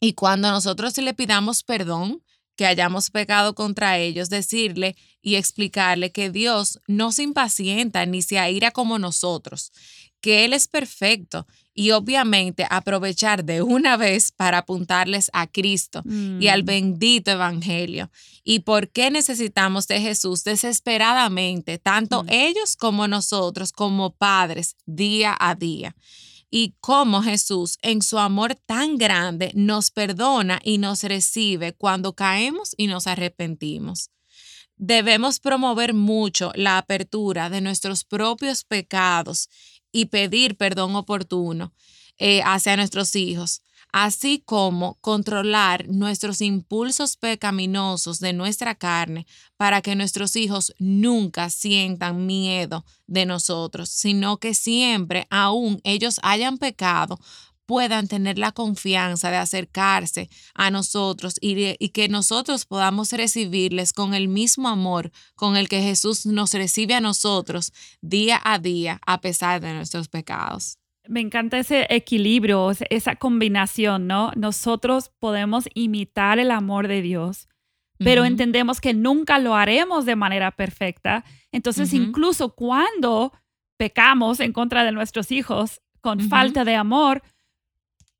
Y 0.00 0.14
cuando 0.14 0.50
nosotros 0.50 0.96
le 0.96 1.12
pidamos 1.12 1.62
perdón, 1.62 2.22
que 2.58 2.66
hayamos 2.66 3.10
pecado 3.10 3.54
contra 3.54 3.98
ellos, 3.98 4.30
decirle 4.30 4.96
y 5.22 5.36
explicarle 5.36 6.10
que 6.10 6.28
Dios 6.30 6.80
no 6.88 7.12
se 7.12 7.22
impacienta 7.22 8.04
ni 8.04 8.20
se 8.20 8.40
aira 8.40 8.72
como 8.72 8.98
nosotros, 8.98 9.70
que 10.20 10.44
Él 10.44 10.52
es 10.52 10.66
perfecto 10.66 11.46
y 11.72 11.92
obviamente 11.92 12.66
aprovechar 12.68 13.44
de 13.44 13.62
una 13.62 13.96
vez 13.96 14.32
para 14.32 14.58
apuntarles 14.58 15.30
a 15.32 15.46
Cristo 15.46 16.02
y 16.40 16.48
al 16.48 16.64
mm. 16.64 16.66
bendito 16.66 17.30
Evangelio. 17.30 18.10
¿Y 18.42 18.60
por 18.60 18.88
qué 18.88 19.12
necesitamos 19.12 19.86
de 19.86 20.00
Jesús 20.00 20.42
desesperadamente, 20.42 21.78
tanto 21.78 22.24
mm. 22.24 22.28
ellos 22.30 22.76
como 22.76 23.06
nosotros, 23.06 23.70
como 23.70 24.10
padres, 24.10 24.74
día 24.84 25.36
a 25.38 25.54
día? 25.54 25.94
Y 26.50 26.74
cómo 26.80 27.22
Jesús 27.22 27.78
en 27.82 28.02
su 28.02 28.18
amor 28.18 28.54
tan 28.54 28.96
grande 28.96 29.52
nos 29.54 29.90
perdona 29.90 30.60
y 30.62 30.78
nos 30.78 31.02
recibe 31.02 31.74
cuando 31.74 32.14
caemos 32.14 32.74
y 32.76 32.86
nos 32.86 33.06
arrepentimos. 33.06 34.10
Debemos 34.76 35.40
promover 35.40 35.92
mucho 35.92 36.52
la 36.54 36.78
apertura 36.78 37.50
de 37.50 37.60
nuestros 37.60 38.04
propios 38.04 38.64
pecados 38.64 39.48
y 39.90 40.06
pedir 40.06 40.56
perdón 40.56 40.94
oportuno 40.94 41.74
eh, 42.16 42.42
hacia 42.44 42.76
nuestros 42.76 43.14
hijos, 43.16 43.62
así 43.92 44.42
como 44.44 44.94
controlar 45.00 45.88
nuestros 45.88 46.40
impulsos 46.40 47.16
pecaminosos 47.16 48.20
de 48.20 48.32
nuestra 48.32 48.74
carne 48.74 49.26
para 49.56 49.82
que 49.82 49.94
nuestros 49.94 50.36
hijos 50.36 50.74
nunca 50.78 51.50
sientan 51.50 52.26
miedo 52.26 52.84
de 53.06 53.26
nosotros, 53.26 53.88
sino 53.88 54.38
que 54.38 54.54
siempre, 54.54 55.26
aún 55.30 55.80
ellos 55.84 56.20
hayan 56.22 56.58
pecado, 56.58 57.18
puedan 57.68 58.08
tener 58.08 58.38
la 58.38 58.52
confianza 58.52 59.30
de 59.30 59.36
acercarse 59.36 60.30
a 60.54 60.70
nosotros 60.70 61.34
y, 61.38 61.76
y, 61.78 61.90
que 61.90 62.08
nosotros 62.08 62.64
podamos 62.64 63.12
recibirles 63.12 63.92
con 63.92 64.14
el 64.14 64.26
mismo 64.26 64.68
amor 64.68 65.12
con 65.34 65.54
el 65.54 65.68
que 65.68 65.82
Jesús 65.82 66.24
nos 66.24 66.54
recibe 66.54 66.94
a 66.94 67.02
nosotros 67.02 67.74
día 68.00 68.40
a 68.42 68.58
día 68.58 69.00
a 69.06 69.20
pesar 69.20 69.60
de 69.60 69.74
nuestros 69.74 70.08
pecados. 70.08 70.78
Me 71.08 71.20
encanta 71.20 71.58
ese 71.58 71.86
equilibrio, 71.88 72.70
esa 72.90 73.16
combinación, 73.16 74.06
¿no? 74.06 74.30
Nosotros 74.36 75.10
podemos 75.18 75.68
imitar 75.74 76.38
el 76.38 76.50
amor 76.50 76.86
de 76.86 77.02
Dios, 77.02 77.48
pero 77.98 78.24
entendemos 78.24 78.80
que 78.80 78.94
nunca 78.94 79.38
lo 79.38 79.56
haremos 79.56 80.04
de 80.04 80.14
manera 80.14 80.52
perfecta. 80.52 81.24
Entonces, 81.50 81.92
incluso 81.94 82.54
cuando 82.54 83.32
pecamos 83.76 84.38
en 84.40 84.52
contra 84.52 84.84
de 84.84 84.92
nuestros 84.92 85.32
hijos 85.32 85.80
con 86.00 86.20
falta 86.20 86.64
de 86.64 86.76
amor, 86.76 87.22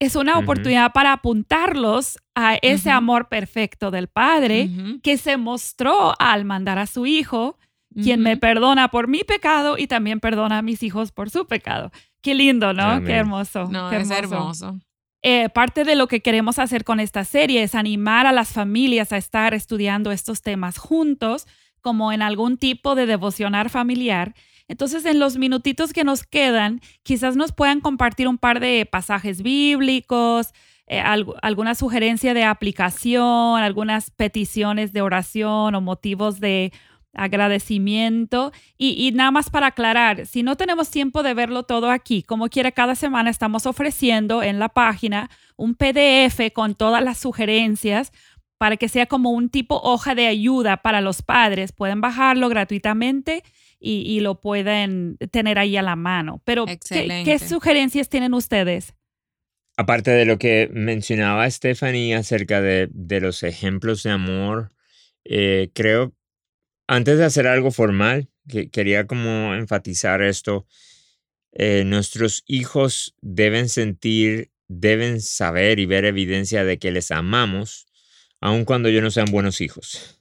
es 0.00 0.16
una 0.16 0.38
oportunidad 0.38 0.92
para 0.92 1.12
apuntarlos 1.12 2.18
a 2.34 2.54
ese 2.56 2.90
amor 2.90 3.28
perfecto 3.28 3.90
del 3.90 4.08
Padre 4.08 4.70
que 5.02 5.18
se 5.18 5.36
mostró 5.36 6.14
al 6.18 6.44
mandar 6.44 6.78
a 6.78 6.86
su 6.86 7.04
Hijo, 7.06 7.58
quien 7.94 8.20
me 8.20 8.36
perdona 8.36 8.88
por 8.88 9.08
mi 9.08 9.24
pecado 9.24 9.76
y 9.78 9.86
también 9.86 10.20
perdona 10.20 10.58
a 10.58 10.62
mis 10.62 10.82
hijos 10.82 11.12
por 11.12 11.30
su 11.30 11.46
pecado. 11.46 11.90
Qué 12.20 12.34
lindo, 12.34 12.72
¿no? 12.72 13.02
Qué 13.02 13.12
hermoso. 13.12 13.68
No, 13.70 13.90
qué 13.90 13.96
hermoso. 13.96 14.14
es 14.14 14.22
hermoso. 14.22 14.78
Eh, 15.22 15.48
parte 15.48 15.84
de 15.84 15.96
lo 15.96 16.06
que 16.06 16.20
queremos 16.20 16.58
hacer 16.58 16.84
con 16.84 17.00
esta 17.00 17.24
serie 17.24 17.62
es 17.62 17.74
animar 17.74 18.26
a 18.26 18.32
las 18.32 18.52
familias 18.52 19.12
a 19.12 19.16
estar 19.16 19.52
estudiando 19.52 20.12
estos 20.12 20.42
temas 20.42 20.78
juntos, 20.78 21.46
como 21.80 22.12
en 22.12 22.22
algún 22.22 22.56
tipo 22.56 22.94
de 22.94 23.06
devocionar 23.06 23.68
familiar. 23.70 24.34
Entonces, 24.68 25.04
en 25.06 25.18
los 25.18 25.38
minutitos 25.38 25.92
que 25.92 26.04
nos 26.04 26.24
quedan, 26.24 26.80
quizás 27.02 27.36
nos 27.36 27.52
puedan 27.52 27.80
compartir 27.80 28.28
un 28.28 28.38
par 28.38 28.60
de 28.60 28.86
pasajes 28.86 29.42
bíblicos, 29.42 30.52
eh, 30.86 31.00
alguna 31.00 31.74
sugerencia 31.74 32.32
de 32.32 32.44
aplicación, 32.44 33.60
algunas 33.60 34.10
peticiones 34.10 34.92
de 34.92 35.02
oración 35.02 35.74
o 35.74 35.80
motivos 35.80 36.38
de 36.40 36.72
agradecimiento 37.18 38.52
y, 38.76 39.10
nada 39.12 39.30
más 39.30 39.50
para 39.50 39.68
aclarar, 39.68 40.26
si 40.26 40.42
no 40.42 40.56
tenemos 40.56 40.90
tiempo 40.90 41.22
de 41.22 41.34
verlo 41.34 41.64
todo 41.64 41.90
aquí, 41.90 42.22
como 42.22 42.48
quiera, 42.48 42.72
cada 42.72 42.94
semana 42.94 43.30
estamos 43.30 43.66
ofreciendo 43.66 44.42
en 44.42 44.58
la 44.58 44.68
página 44.68 45.30
un 45.56 45.74
PDF 45.74 46.52
con 46.52 46.74
todas 46.74 47.02
las 47.02 47.18
sugerencias 47.18 48.12
para 48.58 48.76
que 48.76 48.88
sea 48.88 49.06
como 49.06 49.30
un 49.30 49.50
tipo 49.50 49.80
hoja 49.82 50.14
de 50.14 50.26
ayuda 50.26 50.78
para 50.78 51.00
los 51.00 51.22
padres. 51.22 51.72
Pueden 51.72 52.00
bajarlo 52.00 52.48
gratuitamente 52.48 53.42
y, 53.80 54.20
lo 54.20 54.40
pueden 54.40 55.16
tener 55.30 55.58
ahí 55.58 55.76
a 55.76 55.82
la 55.82 55.96
mano. 55.96 56.42
Pero, 56.44 56.66
¿qué, 56.66 57.38
sugerencias 57.38 58.08
tienen 58.08 58.34
ustedes? 58.34 58.94
Aparte 59.76 60.10
de 60.10 60.24
lo 60.24 60.38
que 60.38 60.68
mencionaba 60.72 61.48
Stephanie 61.48 62.16
acerca 62.16 62.60
de, 62.60 62.90
los 63.20 63.44
ejemplos 63.44 64.02
de 64.02 64.10
amor, 64.10 64.72
eh, 65.24 65.70
creo 65.72 66.14
antes 66.88 67.18
de 67.18 67.24
hacer 67.24 67.46
algo 67.46 67.70
formal, 67.70 68.28
que 68.48 68.70
quería 68.70 69.06
como 69.06 69.54
enfatizar 69.54 70.22
esto. 70.22 70.66
Eh, 71.52 71.84
nuestros 71.84 72.44
hijos 72.46 73.14
deben 73.20 73.68
sentir, 73.68 74.50
deben 74.68 75.20
saber 75.20 75.78
y 75.78 75.86
ver 75.86 76.06
evidencia 76.06 76.64
de 76.64 76.78
que 76.78 76.90
les 76.90 77.10
amamos, 77.10 77.86
aun 78.40 78.64
cuando 78.64 78.88
ellos 78.88 79.02
no 79.02 79.10
sean 79.10 79.30
buenos 79.30 79.60
hijos. 79.60 80.20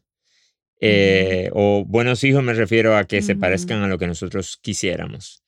Eh, 0.80 1.50
o 1.54 1.86
buenos 1.88 2.24
hijos 2.24 2.44
me 2.44 2.54
refiero 2.54 2.96
a 2.96 3.06
que 3.06 3.24
se 3.24 3.36
parezcan 3.36 3.82
a 3.82 3.88
lo 3.88 3.98
que 3.98 4.06
nosotros 4.06 4.58
quisiéramos. 4.62 5.44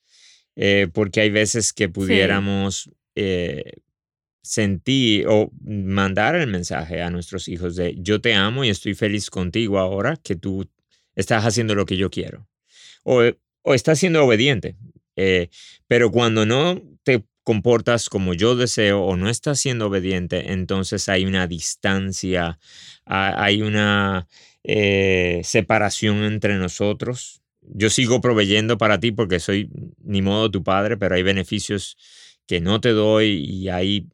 Eh, 0.56 0.88
porque 0.92 1.20
hay 1.20 1.30
veces 1.30 1.72
que 1.72 1.88
pudiéramos 1.88 2.90
sentir 4.42 5.26
o 5.28 5.52
mandar 5.60 6.34
el 6.34 6.46
mensaje 6.46 7.02
a 7.02 7.10
nuestros 7.10 7.46
hijos 7.48 7.76
de 7.76 7.94
yo 7.98 8.22
te 8.22 8.32
amo 8.32 8.64
y 8.64 8.70
estoy 8.70 8.94
feliz 8.94 9.28
contigo 9.28 9.78
ahora 9.78 10.16
que 10.16 10.34
tú 10.34 10.66
estás 11.20 11.44
haciendo 11.44 11.74
lo 11.74 11.86
que 11.86 11.96
yo 11.96 12.10
quiero. 12.10 12.48
O, 13.04 13.22
o 13.62 13.74
estás 13.74 13.98
siendo 13.98 14.24
obediente. 14.24 14.76
Eh, 15.16 15.48
pero 15.86 16.10
cuando 16.10 16.46
no 16.46 16.80
te 17.02 17.24
comportas 17.42 18.08
como 18.08 18.34
yo 18.34 18.56
deseo 18.56 19.02
o 19.02 19.16
no 19.16 19.28
estás 19.28 19.60
siendo 19.60 19.86
obediente, 19.86 20.52
entonces 20.52 21.08
hay 21.08 21.24
una 21.24 21.46
distancia, 21.46 22.58
hay 23.04 23.62
una 23.62 24.28
eh, 24.62 25.40
separación 25.44 26.24
entre 26.24 26.56
nosotros. 26.56 27.42
Yo 27.62 27.90
sigo 27.90 28.20
proveyendo 28.20 28.78
para 28.78 29.00
ti 29.00 29.12
porque 29.12 29.40
soy 29.40 29.70
ni 30.02 30.22
modo 30.22 30.50
tu 30.50 30.62
padre, 30.62 30.96
pero 30.96 31.14
hay 31.14 31.22
beneficios 31.22 31.96
que 32.46 32.60
no 32.60 32.80
te 32.80 32.90
doy 32.90 33.44
y 33.44 33.68
hay 33.68 34.08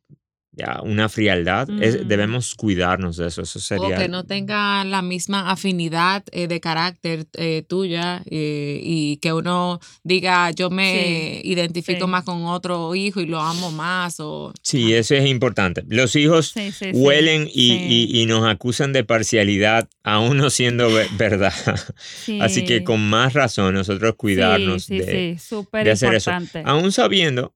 ya, 0.56 0.80
una 0.82 1.10
frialdad. 1.10 1.68
Mm. 1.68 2.08
debemos 2.08 2.54
cuidarnos 2.54 3.18
de 3.18 3.26
eso. 3.26 3.42
Eso 3.42 3.60
sería. 3.60 3.96
O 3.96 3.98
que 3.98 4.08
no 4.08 4.24
tenga 4.24 4.82
la 4.84 5.02
misma 5.02 5.50
afinidad 5.50 6.24
eh, 6.32 6.48
de 6.48 6.60
carácter 6.60 7.26
eh, 7.34 7.62
tuya 7.68 8.22
eh, 8.24 8.80
y 8.82 9.18
que 9.18 9.34
uno 9.34 9.80
diga, 10.02 10.50
yo 10.52 10.70
me 10.70 11.42
identifico 11.44 12.06
más 12.06 12.24
con 12.24 12.46
otro 12.46 12.94
hijo 12.94 13.20
y 13.20 13.26
lo 13.26 13.38
amo 13.38 13.70
más. 13.70 14.18
O, 14.18 14.54
sí, 14.62 14.94
eso 14.94 15.14
es 15.14 15.26
importante. 15.26 15.84
Los 15.88 16.16
hijos 16.16 16.54
huelen 16.94 17.48
y, 17.52 18.08
y, 18.18 18.24
nos 18.24 18.46
acusan 18.46 18.94
de 18.94 19.04
parcialidad, 19.04 19.90
aún 20.02 20.38
no 20.38 20.48
siendo 20.48 20.88
verdad. 21.18 21.52
Así 22.40 22.64
que 22.64 22.82
con 22.82 23.06
más 23.06 23.34
razón 23.34 23.74
nosotros 23.74 24.14
cuidarnos 24.16 24.86
de, 24.86 25.38
de 25.84 25.90
hacer 25.90 26.14
eso. 26.14 26.32
Aún 26.64 26.92
sabiendo 26.92 27.54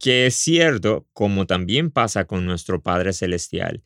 que 0.00 0.26
es 0.26 0.34
cierto, 0.34 1.06
como 1.12 1.46
también 1.46 1.90
pasa 1.90 2.24
con 2.24 2.44
nuestro 2.46 2.82
Padre 2.82 3.12
Celestial, 3.12 3.82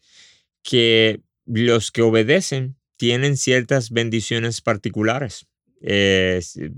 que 0.63 1.21
los 1.47 1.93
que 1.93 2.03
obedecen 2.03 2.77
tienen 2.97 3.37
ciertas 3.37 3.91
bendiciones 3.91 4.61
particulares. 4.61 5.47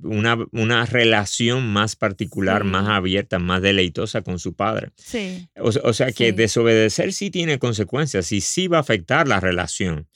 una, 0.03 0.37
una, 0.53 0.85
relación 0.85 1.67
más 1.73 1.97
particular, 1.97 2.65
más 2.65 2.89
abierta, 2.89 3.39
más 3.39 3.63
deleitosa 3.63 4.23
con 4.23 4.39
su 4.39 4.55
padre. 4.55 4.91
Sí. 4.97 5.49
O, 5.57 5.93
sea 5.93 6.13
que 6.13 6.33
desobedecer 6.33 7.13
sí 7.13 7.31
tiene 7.31 7.59
consecuencias 7.59 8.33
y 8.33 8.41
sí 8.41 8.67
va 8.67 8.79
a 8.79 8.81
afectar 8.81 9.29
la 9.29 9.41
relación. 9.41 10.09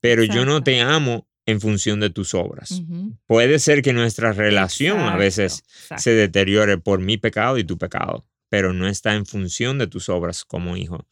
Pero 0.00 0.24
yo 0.24 0.46
no 0.46 0.62
te 0.62 0.80
amo 0.80 1.28
en 1.50 1.60
función 1.60 2.00
de 2.00 2.10
tus 2.10 2.34
obras. 2.34 2.82
Puede 3.26 3.58
ser 3.58 3.82
que 3.82 3.92
nuestra 3.92 4.32
relación 4.32 5.00
a 5.00 5.16
veces 5.16 5.62
se 5.96 6.10
deteriore 6.10 6.78
por 6.78 7.00
mi 7.00 7.16
pecado 7.16 7.58
y 7.58 7.64
tu 7.64 7.78
pecado, 7.78 8.24
pero 8.48 8.72
no 8.72 8.88
está 8.88 9.14
en 9.14 9.26
función 9.26 9.78
de 9.78 9.86
tus 9.86 10.08
obras 10.08 10.44
como 10.44 10.76
hijo. 10.76 11.06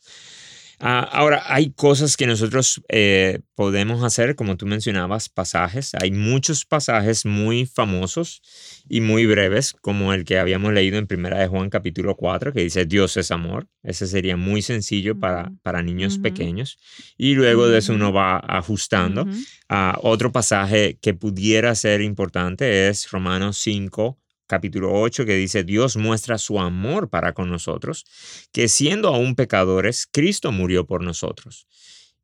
Ah, 0.81 1.01
ahora, 1.01 1.43
hay 1.47 1.73
cosas 1.73 2.17
que 2.17 2.27
nosotros 2.29 2.81
eh, 2.89 3.41
podemos 3.57 4.05
hacer, 4.05 4.37
como 4.37 4.57
tú 4.57 4.65
mencionabas, 4.65 5.29
pasajes. 5.29 5.93
Hay 6.01 6.13
muchos 6.13 6.65
pasajes 6.65 7.27
muy 7.27 7.67
famosos 7.67 8.43
y 8.89 9.01
muy 9.01 9.27
breves, 9.27 9.73
como 9.73 10.13
el 10.13 10.25
que 10.25 10.39
habíamos 10.39 10.73
leído 10.73 10.99
en 10.99 11.09
Primera 11.09 11.41
de 11.41 11.49
Juan 11.49 11.69
capítulo 11.69 12.17
4, 12.17 12.53
que 12.53 12.63
dice 12.63 12.87
Dios 12.87 13.17
es 13.17 13.33
amor. 13.33 13.67
Ese 13.83 14.07
sería 14.07 14.37
muy 14.37 14.63
sencillo 14.63 15.19
para, 15.19 15.51
para 15.63 15.83
niños 15.83 16.19
pequeños. 16.19 16.79
Y 17.17 17.35
luego 17.35 17.67
de 17.69 17.79
eso 17.79 17.95
uno 17.95 18.13
va 18.13 18.39
ajustando. 18.39 19.27
a 19.69 19.99
otro 20.03 20.31
pasaje 20.31 20.99
que 21.03 21.13
pudiera 21.13 21.75
ser 21.75 22.03
importante 22.03 22.89
es 22.89 23.11
Romanos 23.11 23.59
5, 23.59 24.17
capítulo 24.49 24.93
8 24.93 25.25
que 25.25 25.37
dice, 25.37 25.63
Dios 25.63 25.97
muestra 25.97 26.39
su 26.39 26.59
amor 26.59 27.09
para 27.09 27.35
con 27.35 27.49
nosotros, 27.49 28.05
que 28.51 28.67
siendo 28.67 29.09
aún 29.09 29.37
pecadores, 29.37 30.09
Cristo 30.11 30.51
murió 30.51 30.87
por 30.87 31.03
nosotros. 31.03 31.69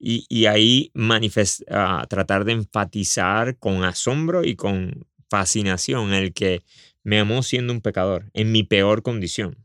Y, 0.00 0.46
ahí 0.46 0.90
uh, 0.94 2.06
tratar 2.08 2.44
de 2.44 2.52
enfatizar 2.52 3.56
con 3.58 3.84
asombro 3.84 4.44
y 4.44 4.54
con 4.56 5.06
fascinación 5.30 6.12
el 6.12 6.34
que 6.34 6.62
me 7.04 7.20
amó 7.20 7.42
siendo 7.42 7.72
un 7.72 7.80
pecador, 7.80 8.30
en 8.34 8.52
mi 8.52 8.64
peor 8.64 9.02
condición. 9.02 9.64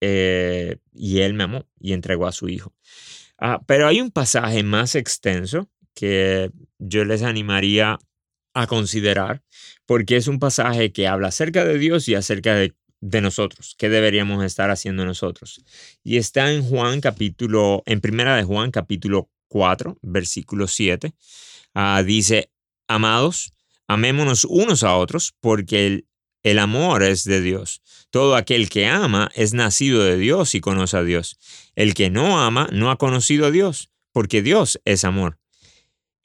Eh, 0.00 0.76
y 0.92 1.20
Él 1.20 1.34
me 1.34 1.44
amó 1.44 1.66
y 1.80 1.92
entregó 1.92 2.26
a 2.26 2.32
su 2.32 2.48
Hijo. 2.48 2.74
Ah, 3.38 3.62
pero 3.66 3.86
hay 3.86 4.00
un 4.00 4.10
pasaje 4.10 4.62
más 4.62 4.94
extenso 4.94 5.68
que 5.94 6.50
yo 6.78 7.04
les 7.04 7.22
animaría 7.22 7.98
a 8.56 8.66
considerar, 8.66 9.42
porque 9.84 10.16
es 10.16 10.28
un 10.28 10.38
pasaje 10.38 10.90
que 10.90 11.06
habla 11.06 11.28
acerca 11.28 11.66
de 11.66 11.78
Dios 11.78 12.08
y 12.08 12.14
acerca 12.14 12.54
de, 12.54 12.74
nosotros, 13.20 13.76
qué 13.78 13.90
deberíamos 13.90 14.42
estar 14.42 14.70
haciendo 14.70 15.04
nosotros. 15.04 15.62
Y 16.02 16.16
está 16.16 16.50
en 16.50 16.64
Juan 16.64 17.00
capítulo, 17.00 17.82
en 17.86 18.00
primera 18.00 18.34
de 18.34 18.44
Juan 18.44 18.70
capítulo 18.70 19.30
4, 19.48 19.98
versículo 20.00 20.66
7. 20.66 21.12
Ah, 21.74 22.02
dice, 22.04 22.50
amados, 22.88 23.52
amémonos 23.86 24.44
unos 24.46 24.82
a 24.82 24.96
otros, 24.96 25.34
porque 25.40 25.86
el, 25.86 26.06
el 26.42 26.58
amor 26.58 27.02
es 27.02 27.24
de 27.24 27.42
Dios. 27.42 27.82
Todo 28.10 28.36
aquel 28.36 28.70
que 28.70 28.86
ama 28.86 29.30
es 29.34 29.52
nacido 29.52 30.02
de 30.02 30.16
Dios 30.16 30.54
y 30.54 30.60
conoce 30.60 30.96
a 30.96 31.02
Dios. 31.02 31.38
El 31.74 31.92
que 31.92 32.08
no 32.08 32.40
ama 32.40 32.68
no 32.72 32.90
ha 32.90 32.96
conocido 32.96 33.46
a 33.46 33.50
Dios, 33.50 33.90
porque 34.12 34.40
Dios 34.40 34.80
es 34.86 35.04
amor. 35.04 35.38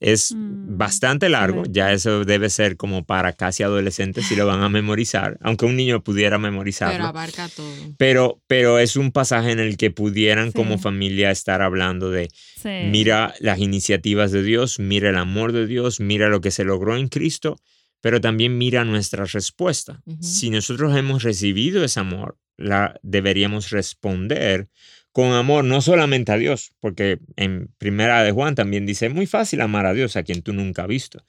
es 0.00 0.34
mm, 0.34 0.78
bastante 0.78 1.28
largo, 1.28 1.62
ya 1.68 1.92
eso 1.92 2.24
debe 2.24 2.48
ser 2.48 2.76
como 2.76 3.04
para 3.04 3.34
casi 3.34 3.62
adolescentes 3.62 4.26
si 4.26 4.34
lo 4.34 4.46
van 4.46 4.62
a 4.62 4.68
memorizar, 4.70 5.38
aunque 5.42 5.66
un 5.66 5.76
niño 5.76 6.02
pudiera 6.02 6.38
memorizarlo. 6.38 6.96
Pero 6.96 7.06
abarca 7.06 7.48
todo. 7.48 7.70
Pero, 7.98 8.42
pero 8.46 8.78
es 8.78 8.96
un 8.96 9.12
pasaje 9.12 9.52
en 9.52 9.60
el 9.60 9.76
que 9.76 9.90
pudieran 9.90 10.52
como 10.52 10.78
familia 10.78 11.30
estar 11.30 11.60
hablando 11.60 12.10
de, 12.10 12.30
mira 12.64 13.34
las 13.40 13.58
iniciativas 13.58 14.32
de 14.32 14.42
Dios, 14.42 14.78
mira 14.78 15.10
el 15.10 15.18
amor 15.18 15.52
de 15.52 15.66
Dios, 15.66 16.00
mira 16.00 16.28
lo 16.28 16.40
que 16.40 16.50
se 16.50 16.64
logró 16.64 16.96
en 16.96 17.08
Cristo, 17.08 17.58
pero 18.00 18.20
también 18.22 18.56
mira 18.56 18.84
nuestra 18.84 19.26
respuesta. 19.26 20.02
Si 20.20 20.48
nosotros 20.48 20.96
hemos 20.96 21.22
recibido 21.22 21.84
ese 21.84 22.00
amor, 22.00 22.38
la, 22.56 22.98
deberíamos 23.02 23.70
responder 23.70 24.68
con 25.12 25.32
amor, 25.32 25.64
no 25.64 25.80
solamente 25.80 26.32
a 26.32 26.36
Dios, 26.36 26.72
porque 26.80 27.18
en 27.36 27.68
Primera 27.78 28.22
de 28.22 28.32
Juan 28.32 28.54
también 28.54 28.86
dice, 28.86 29.06
es 29.06 29.14
muy 29.14 29.26
fácil 29.26 29.60
amar 29.60 29.86
a 29.86 29.94
Dios, 29.94 30.16
a 30.16 30.22
quien 30.22 30.42
tú 30.42 30.52
nunca 30.52 30.82
has 30.82 30.88
visto. 30.88 31.24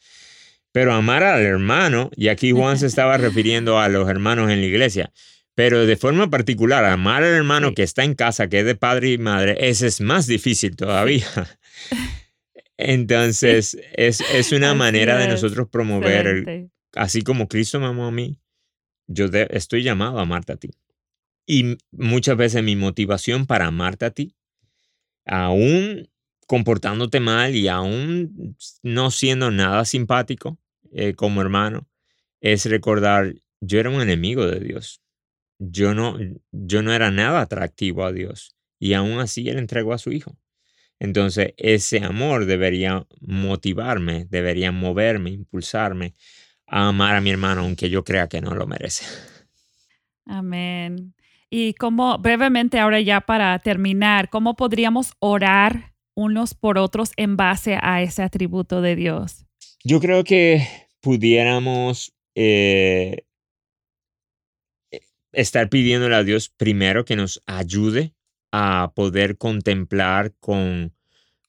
Pero 0.72 0.94
amar 0.94 1.24
al 1.24 1.42
hermano, 1.42 2.12
y 2.16 2.30
aquí 2.30 2.52
Juan 2.52 2.78
se 2.78 2.88
estaba 2.88 3.18
refiriendo 3.18 3.80
a 3.80 3.90
los 3.90 4.08
hermanos 4.10 4.52
en 4.52 4.62
la 4.62 4.68
iglesia, 4.68 5.12
pero 5.56 5.86
de 5.86 5.98
forma 5.98 6.30
particular, 6.30 6.86
amar 6.86 7.24
al 7.24 7.34
hermano 7.34 7.74
que 7.74 7.84
está 7.84 8.04
en 8.04 8.16
casa, 8.16 8.48
que 8.48 8.60
es 8.60 8.66
de 8.66 8.76
padre 8.76 9.12
y 9.12 9.18
madre, 9.18 9.58
ese 9.60 9.88
es 9.88 10.00
más 10.00 10.28
difícil 10.28 10.76
todavía. 10.76 11.28
Entonces, 12.78 13.78
es, 13.94 14.22
es, 14.34 14.52
una 14.52 14.74
manera 14.74 15.18
de 15.18 15.28
nosotros 15.28 15.68
promover, 15.70 16.70
así 16.94 17.22
como 17.22 17.48
Cristo 17.48 17.80
me 17.80 17.88
amó 17.88 18.08
a 18.08 18.12
mí, 18.12 18.40
yo 19.08 19.28
estoy 19.50 19.84
llamado 19.84 20.20
a 20.20 20.24
amarte 20.24 20.54
a 20.54 20.56
ti. 20.56 20.72
Y 21.54 21.78
muchas 21.92 22.38
veces 22.38 22.64
mi 22.64 22.78
motivación 22.78 23.46
para 23.46 23.68
amarte 23.68 24.06
a 24.06 24.12
ti, 24.12 24.38
aún 25.26 26.10
comportándote 26.48 27.20
mal 27.20 27.58
y 27.58 27.68
aún 27.68 28.56
no 28.84 29.12
siendo 29.12 29.52
nada 29.52 29.84
simpático 29.84 30.58
eh, 30.94 31.14
como 31.14 31.42
hermano, 31.42 31.90
es 32.40 32.66
recordar, 32.68 33.36
yo 33.60 33.82
era 33.82 33.90
un 33.90 34.02
enemigo 34.02 34.48
de 34.48 34.62
Dios. 34.62 35.02
Yo 35.60 35.94
no, 35.94 36.18
yo 36.54 36.84
no 36.84 36.94
era 36.94 37.12
nada 37.12 37.42
atractivo 37.42 38.06
a 38.06 38.14
Dios. 38.14 38.56
Y 38.80 38.94
aún 38.94 39.20
así 39.20 39.50
Él 39.50 39.58
entregó 39.58 39.92
a 39.92 39.98
su 39.98 40.14
Hijo. 40.14 40.38
Entonces, 41.00 41.54
ese 41.58 42.00
amor 42.00 42.46
debería 42.46 43.06
motivarme, 43.20 44.24
debería 44.30 44.72
moverme, 44.72 45.32
impulsarme 45.32 46.16
a 46.66 46.88
amar 46.88 47.18
a 47.18 47.22
mi 47.22 47.30
hermano, 47.30 47.64
aunque 47.64 47.90
yo 47.90 48.06
crea 48.06 48.30
que 48.30 48.40
no 48.40 48.56
lo 48.56 48.68
merece. 48.68 49.04
Amén. 50.26 51.14
Y 51.54 51.74
cómo, 51.74 52.18
brevemente 52.18 52.80
ahora 52.80 53.02
ya 53.02 53.20
para 53.20 53.60
terminar, 53.60 54.30
¿cómo 54.30 54.56
podríamos 54.56 55.12
orar 55.20 55.94
unos 56.16 56.54
por 56.54 56.78
otros 56.78 57.12
en 57.18 57.36
base 57.36 57.78
a 57.82 58.02
ese 58.02 58.24
atributo 58.24 58.82
de 58.82 58.96
Dios? 58.96 59.46
Yo 59.84 60.00
creo 60.00 60.24
que 60.24 60.66
pudiéramos 61.02 62.14
eh, 62.36 63.26
estar 65.34 65.70
pidiéndole 65.70 66.16
a 66.16 66.24
Dios 66.24 66.48
primero 66.48 67.04
que 67.04 67.18
nos 67.18 67.44
ayude 67.46 68.14
a 68.54 68.94
poder 68.96 69.38
contemplar 69.38 70.34
con, 70.40 70.94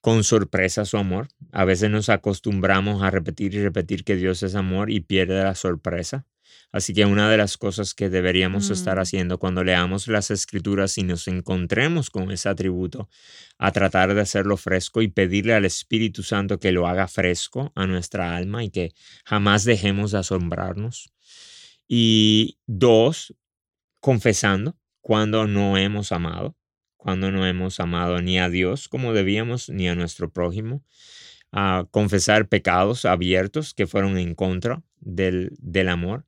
con 0.01 0.25
sorpresa 0.25 0.85
su 0.85 0.97
amor. 0.97 1.29
A 1.53 1.65
veces 1.65 1.91
nos 1.91 2.09
acostumbramos 2.09 3.05
a 3.05 3.11
repetir 3.11 3.55
y 3.55 3.62
repetir 3.62 4.03
que 4.03 4.17
Dios 4.17 4.43
es 4.43 4.57
amor 4.57 4.91
y 4.91 4.99
pierde 4.99 5.45
la 5.45 5.55
sorpresa. 5.55 6.27
Así 6.73 6.95
que 6.95 7.05
una 7.05 7.31
de 7.31 7.37
las 7.37 7.59
cosas 7.59 7.93
que 7.93 8.09
deberíamos 8.09 8.71
estar 8.71 8.97
mm. 8.97 9.01
haciendo 9.01 9.38
cuando 9.38 9.62
leamos 9.62 10.09
las 10.09 10.31
escrituras 10.31 10.97
y 10.97 11.03
nos 11.03 11.29
encontremos 11.29 12.09
con 12.09 12.31
ese 12.31 12.49
atributo, 12.49 13.11
a 13.59 13.73
tratar 13.73 14.15
de 14.15 14.23
hacerlo 14.23 14.57
fresco 14.57 15.03
y 15.03 15.09
pedirle 15.09 15.55
al 15.55 15.67
Espíritu 15.67 16.23
Santo 16.23 16.59
que 16.59 16.73
lo 16.73 16.88
haga 16.88 17.09
fresco 17.09 17.73
a 17.75 17.87
nuestra 17.87 18.35
alma 18.35 18.65
y 18.65 18.71
que 18.71 18.95
jamás 19.27 19.65
dejemos 19.65 20.12
de 20.12 20.19
asombrarnos. 20.19 21.12
Y 21.87 22.59
dos, 22.67 23.35
confesando 24.01 24.79
cuando 25.03 25.47
no 25.47 25.77
hemos 25.77 26.11
amado, 26.11 26.57
cuando 26.97 27.31
no 27.31 27.47
hemos 27.47 27.81
amado 27.81 28.23
ni 28.23 28.38
a 28.38 28.49
Dios 28.49 28.88
como 28.88 29.12
debíamos, 29.12 29.69
ni 29.69 29.88
a 29.88 29.95
nuestro 29.95 30.33
prójimo. 30.33 30.83
A 31.55 31.87
confesar 31.91 32.49
pecados 32.49 33.05
abiertos 33.05 33.75
que 33.75 33.87
fueron 33.87 34.17
en 34.17 34.35
contra 34.35 34.83
del, 35.01 35.53
del 35.59 35.91
amor 35.91 36.25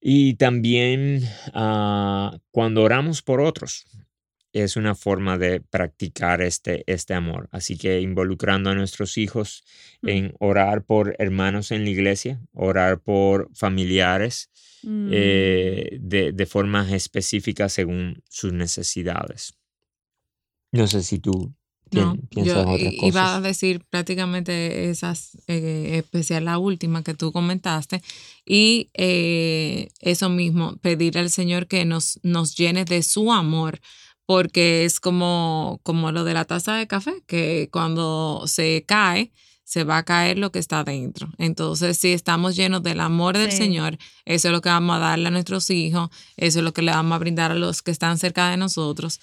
y 0.00 0.34
también 0.34 1.22
ah, 1.52 2.38
cuando 2.50 2.82
oramos 2.82 3.22
por 3.22 3.40
otros, 3.40 3.86
es 4.52 4.76
una 4.76 4.94
forma 4.94 5.38
de 5.38 5.60
practicar 5.60 6.42
este, 6.42 6.82
este 6.86 7.14
amor. 7.14 7.48
Así 7.52 7.76
que 7.76 8.00
involucrando 8.00 8.70
a 8.70 8.74
nuestros 8.74 9.16
hijos 9.18 9.64
mm. 10.02 10.08
en 10.08 10.34
orar 10.40 10.84
por 10.84 11.14
hermanos 11.18 11.70
en 11.70 11.84
la 11.84 11.90
iglesia, 11.90 12.40
orar 12.52 13.00
por 13.00 13.48
familiares 13.54 14.50
mm. 14.82 15.10
eh, 15.12 15.98
de, 16.00 16.32
de 16.32 16.46
formas 16.46 16.90
específicas 16.92 17.72
según 17.72 18.22
sus 18.28 18.52
necesidades. 18.52 19.54
No 20.72 20.86
sé 20.86 21.02
si 21.02 21.18
tú 21.18 21.54
no, 21.92 22.16
yo 22.30 22.64
iba 22.76 23.36
a 23.36 23.40
decir 23.40 23.84
prácticamente 23.88 24.90
esas, 24.90 25.38
eh, 25.46 25.96
especial 25.96 26.44
la 26.44 26.58
última 26.58 27.02
que 27.02 27.14
tú 27.14 27.32
comentaste, 27.32 28.02
y 28.44 28.90
eh, 28.94 29.88
eso 30.00 30.28
mismo, 30.28 30.76
pedir 30.78 31.18
al 31.18 31.30
Señor 31.30 31.66
que 31.66 31.84
nos, 31.84 32.20
nos 32.22 32.56
llene 32.56 32.84
de 32.84 33.02
su 33.02 33.32
amor, 33.32 33.80
porque 34.26 34.84
es 34.84 35.00
como, 35.00 35.80
como 35.82 36.12
lo 36.12 36.24
de 36.24 36.34
la 36.34 36.44
taza 36.44 36.74
de 36.74 36.86
café, 36.86 37.22
que 37.26 37.68
cuando 37.72 38.44
se 38.46 38.84
cae, 38.86 39.32
se 39.64 39.84
va 39.84 39.98
a 39.98 40.04
caer 40.04 40.36
lo 40.36 40.50
que 40.50 40.58
está 40.58 40.82
dentro. 40.82 41.28
Entonces, 41.38 41.96
si 41.96 42.12
estamos 42.12 42.56
llenos 42.56 42.82
del 42.82 42.98
amor 42.98 43.38
del 43.38 43.52
Señor, 43.52 43.98
eso 44.24 44.48
es 44.48 44.52
lo 44.52 44.60
que 44.62 44.68
vamos 44.68 44.96
a 44.96 44.98
darle 44.98 45.28
a 45.28 45.30
nuestros 45.30 45.70
hijos, 45.70 46.10
eso 46.36 46.58
es 46.58 46.64
lo 46.64 46.72
que 46.72 46.82
le 46.82 46.90
vamos 46.90 47.14
a 47.14 47.18
brindar 47.18 47.52
a 47.52 47.54
los 47.54 47.80
que 47.80 47.92
están 47.92 48.18
cerca 48.18 48.50
de 48.50 48.56
nosotros 48.56 49.20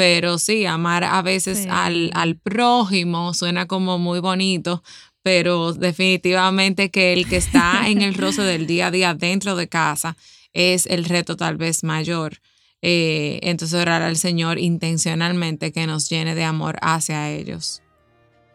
pero 0.00 0.38
sí, 0.38 0.64
amar 0.64 1.04
a 1.04 1.20
veces 1.20 1.66
al, 1.68 2.10
al 2.14 2.34
prójimo 2.34 3.34
suena 3.34 3.66
como 3.66 3.98
muy 3.98 4.18
bonito, 4.18 4.82
pero 5.22 5.74
definitivamente 5.74 6.90
que 6.90 7.12
el 7.12 7.28
que 7.28 7.36
está 7.36 7.86
en 7.86 8.00
el 8.00 8.14
roce 8.14 8.40
del 8.40 8.66
día 8.66 8.86
a 8.86 8.90
día 8.90 9.12
dentro 9.12 9.56
de 9.56 9.68
casa 9.68 10.16
es 10.54 10.86
el 10.86 11.04
reto 11.04 11.36
tal 11.36 11.58
vez 11.58 11.84
mayor. 11.84 12.38
Eh, 12.80 13.40
entonces 13.42 13.78
orar 13.78 14.00
al 14.00 14.16
Señor 14.16 14.58
intencionalmente 14.58 15.70
que 15.70 15.86
nos 15.86 16.08
llene 16.08 16.34
de 16.34 16.44
amor 16.44 16.78
hacia 16.80 17.28
ellos. 17.28 17.82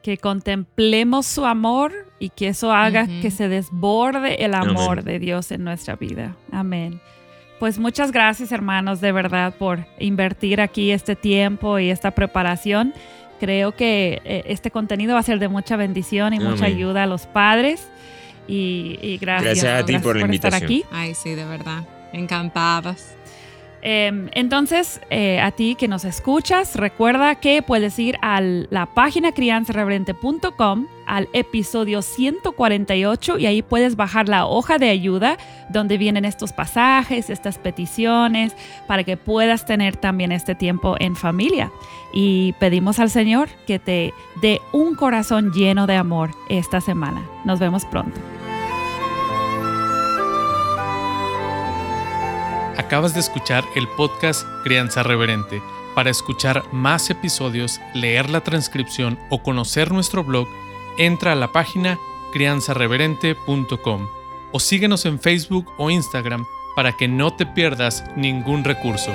Que 0.01 0.17
contemplemos 0.17 1.27
su 1.27 1.45
amor 1.45 2.11
y 2.17 2.29
que 2.29 2.47
eso 2.47 2.71
haga 2.71 3.05
que 3.21 3.29
se 3.29 3.49
desborde 3.49 4.43
el 4.43 4.55
amor 4.55 5.03
de 5.03 5.19
Dios 5.19 5.51
en 5.51 5.63
nuestra 5.63 5.95
vida. 5.95 6.35
Amén. 6.51 6.99
Pues 7.59 7.79
muchas 7.79 8.11
gracias 8.11 8.51
hermanos 8.51 8.99
de 9.01 9.11
verdad 9.11 9.53
por 9.57 9.85
invertir 9.99 10.59
aquí 10.59 10.91
este 10.91 11.15
tiempo 11.15 11.79
y 11.79 11.89
esta 11.89 12.11
preparación. 12.11 12.93
Creo 13.39 13.75
que 13.75 14.21
eh, 14.25 14.43
este 14.47 14.71
contenido 14.71 15.13
va 15.13 15.19
a 15.19 15.23
ser 15.23 15.39
de 15.39 15.47
mucha 15.47 15.75
bendición 15.75 16.33
y 16.33 16.39
mucha 16.39 16.65
ayuda 16.65 17.03
a 17.03 17.05
los 17.05 17.25
padres. 17.25 17.89
Y, 18.47 19.17
gracias, 19.19 19.63
gracias 19.63 19.83
a 19.83 19.85
ti 19.85 19.97
por 19.99 20.15
la 20.15 20.25
invitación. 20.25 20.63
Estar 20.63 20.63
aquí. 20.63 20.85
Ay, 20.91 21.15
sí, 21.15 21.33
de 21.33 21.45
verdad. 21.45 21.83
Encantadas. 22.13 23.15
Em, 23.81 24.29
entonces, 24.33 24.99
eh, 25.09 25.39
a 25.39 25.51
ti 25.51 25.75
que 25.75 25.87
nos 25.87 26.05
escuchas, 26.05 26.75
recuerda 26.75 27.35
que 27.35 27.61
puedes 27.61 27.99
ir 27.99 28.17
a 28.21 28.41
la 28.41 28.87
página 28.87 29.31
crianzareverente.com, 29.31 30.87
al 31.05 31.29
episodio 31.33 32.01
148, 32.01 33.37
y 33.37 33.45
ahí 33.45 33.61
puedes 33.61 33.95
bajar 33.95 34.29
la 34.29 34.45
hoja 34.45 34.77
de 34.77 34.89
ayuda 34.89 35.37
donde 35.69 35.97
vienen 35.97 36.25
estos 36.25 36.53
pasajes, 36.53 37.29
estas 37.29 37.57
peticiones, 37.57 38.55
para 38.87 39.03
que 39.03 39.17
puedas 39.17 39.65
tener 39.65 39.97
también 39.97 40.31
este 40.31 40.55
tiempo 40.55 40.95
en 40.99 41.15
familia. 41.15 41.71
Y 42.13 42.53
pedimos 42.53 42.99
al 42.99 43.09
Señor 43.09 43.49
que 43.67 43.79
te 43.79 44.13
dé 44.41 44.61
un 44.71 44.95
corazón 44.95 45.51
lleno 45.51 45.87
de 45.87 45.95
amor 45.95 46.31
esta 46.49 46.81
semana. 46.81 47.25
Nos 47.43 47.59
vemos 47.59 47.85
pronto. 47.85 48.19
Acabas 52.77 53.13
de 53.13 53.21
escuchar 53.21 53.63
el 53.75 53.87
podcast 53.87 54.45
Crianza 54.63 55.01
Reverente. 55.01 55.61
Para 55.95 56.09
escuchar 56.09 56.63
más 56.73 57.09
episodios, 57.09 57.79
leer 57.93 58.29
la 58.29 58.41
transcripción 58.41 59.17
o 59.29 59.41
conocer 59.41 59.91
nuestro 59.91 60.25
blog, 60.25 60.47
entra 60.97 61.33
a 61.33 61.35
la 61.35 61.51
página 61.51 61.99
crianzareverente.com 62.31 64.07
o 64.51 64.59
síguenos 64.59 65.05
en 65.05 65.19
Facebook 65.19 65.71
o 65.77 65.89
Instagram 65.89 66.45
para 66.75 66.93
que 66.93 67.07
no 67.07 67.33
te 67.33 67.45
pierdas 67.45 68.03
ningún 68.15 68.63
recurso. 68.63 69.11